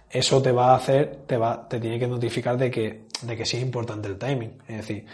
[0.09, 3.45] eso te va a hacer, te va, te tiene que notificar de que, de que
[3.45, 4.59] sí es importante el timing.
[4.69, 5.07] Es decir,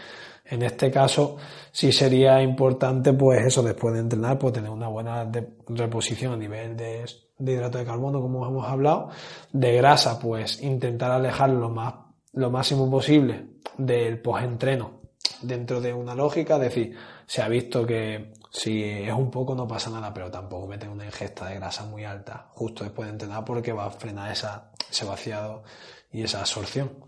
[0.44, 1.36] en este caso,
[1.70, 5.30] sí sería importante, pues eso, después de entrenar, pues tener una buena
[5.68, 7.04] reposición a nivel de,
[7.38, 9.10] hidrato de carbono, como hemos hablado,
[9.52, 11.94] de grasa, pues intentar alejarlo lo más,
[12.32, 13.46] lo máximo posible
[13.76, 14.97] del post-entreno
[15.42, 16.96] dentro de una lógica, es decir,
[17.26, 21.04] se ha visto que Si es un poco no pasa nada, pero tampoco meten una
[21.04, 25.04] ingesta de grasa muy alta justo después de entrenar porque va a frenar esa, ese
[25.04, 25.64] vaciado
[26.10, 27.04] y esa absorción.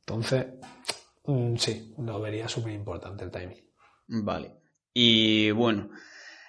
[0.00, 0.46] Entonces,
[1.24, 3.64] mm, sí, lo vería súper importante el timing.
[4.08, 4.56] Vale.
[4.92, 5.90] Y bueno,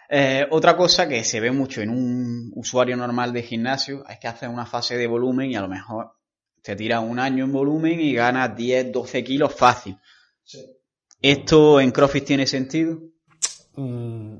[0.09, 4.27] eh, otra cosa que se ve mucho en un usuario normal de gimnasio es que
[4.27, 6.13] hace una fase de volumen y a lo mejor
[6.61, 9.97] te tira un año en volumen y ganas 10, 12 kilos fácil.
[11.21, 12.99] ¿Esto en CrossFit tiene sentido?
[13.75, 14.37] Mm,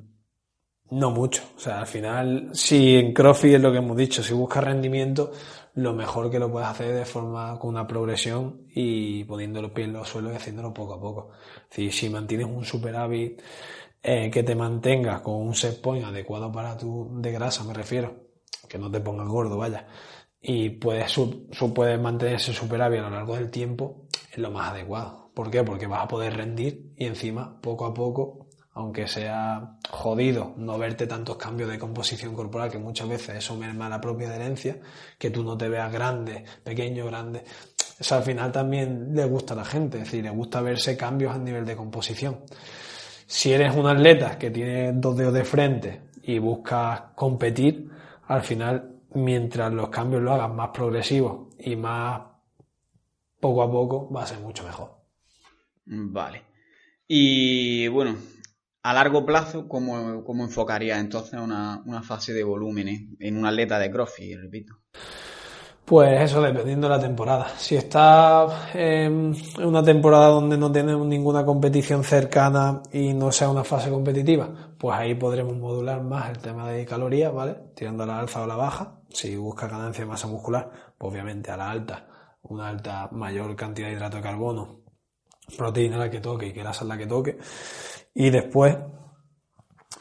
[0.91, 1.43] no mucho.
[1.55, 5.32] O sea, al final, si en CrossFit es lo que hemos dicho, si buscas rendimiento,
[5.73, 9.88] lo mejor que lo puedes hacer de forma con una progresión y poniendo los pies
[9.88, 11.30] en los suelos y haciéndolo poco a poco.
[11.69, 13.41] Si mantienes un superávit
[14.01, 18.28] eh, que te mantenga con un set point adecuado para tu de grasa, me refiero,
[18.67, 19.88] que no te pongas gordo, vaya,
[20.41, 24.71] y puedes, su, puedes mantener ese superávit a lo largo del tiempo, es lo más
[24.71, 25.26] adecuado.
[25.38, 25.63] ¿Por qué?
[25.63, 31.05] Porque vas a poder rendir y encima, poco a poco, aunque sea jodido no verte
[31.05, 34.79] tantos cambios de composición corporal, que muchas veces eso merma la propia adherencia,
[35.19, 37.43] que tú no te veas grande, pequeño, grande.
[37.99, 41.35] Eso al final también le gusta a la gente, es decir, le gusta verse cambios
[41.35, 42.39] a nivel de composición.
[43.27, 47.91] Si eres un atleta que tiene dos dedos de frente y buscas competir,
[48.25, 52.23] al final, mientras los cambios lo hagas más progresivos y más
[53.39, 54.96] poco a poco, va a ser mucho mejor.
[55.88, 56.43] Vale.
[57.07, 58.17] Y bueno,
[58.83, 63.79] a largo plazo, ¿cómo, cómo enfocaría entonces una, una, fase de volúmenes en un atleta
[63.79, 64.75] de CrossFit, repito?
[65.85, 67.47] Pues eso, dependiendo de la temporada.
[67.57, 69.33] Si está en
[69.63, 74.97] una temporada donde no tenemos ninguna competición cercana y no sea una fase competitiva, pues
[74.97, 77.55] ahí podremos modular más el tema de calorías, ¿vale?
[77.73, 78.99] Tirando a la alza o a la baja.
[79.09, 82.05] Si busca ganancia de masa muscular, pues obviamente a la alta,
[82.41, 84.86] una alta mayor cantidad de hidrato de carbono,
[85.55, 87.37] proteína la que toque y que grasa la que toque.
[88.13, 88.75] Y después,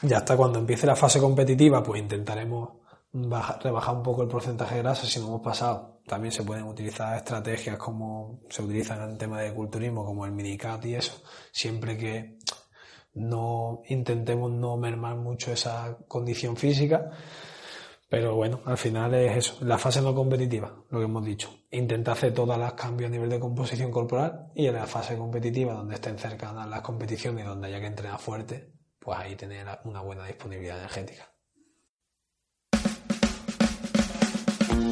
[0.01, 2.69] ya hasta cuando empiece la fase competitiva, pues intentaremos
[3.13, 5.99] rebajar un poco el porcentaje de grasa si no hemos pasado.
[6.05, 10.31] También se pueden utilizar estrategias como se utilizan en el tema de culturismo, como el
[10.31, 11.21] minicat y eso,
[11.51, 12.37] siempre que
[13.13, 17.09] no intentemos no mermar mucho esa condición física.
[18.09, 21.49] Pero bueno, al final es eso, la fase no competitiva, lo que hemos dicho.
[21.71, 25.73] Intenta hacer todas las cambios a nivel de composición corporal y en la fase competitiva,
[25.73, 30.01] donde estén cercanas las competiciones y donde haya que entrenar fuerte, pues ahí tener una
[30.01, 31.36] buena disponibilidad energética.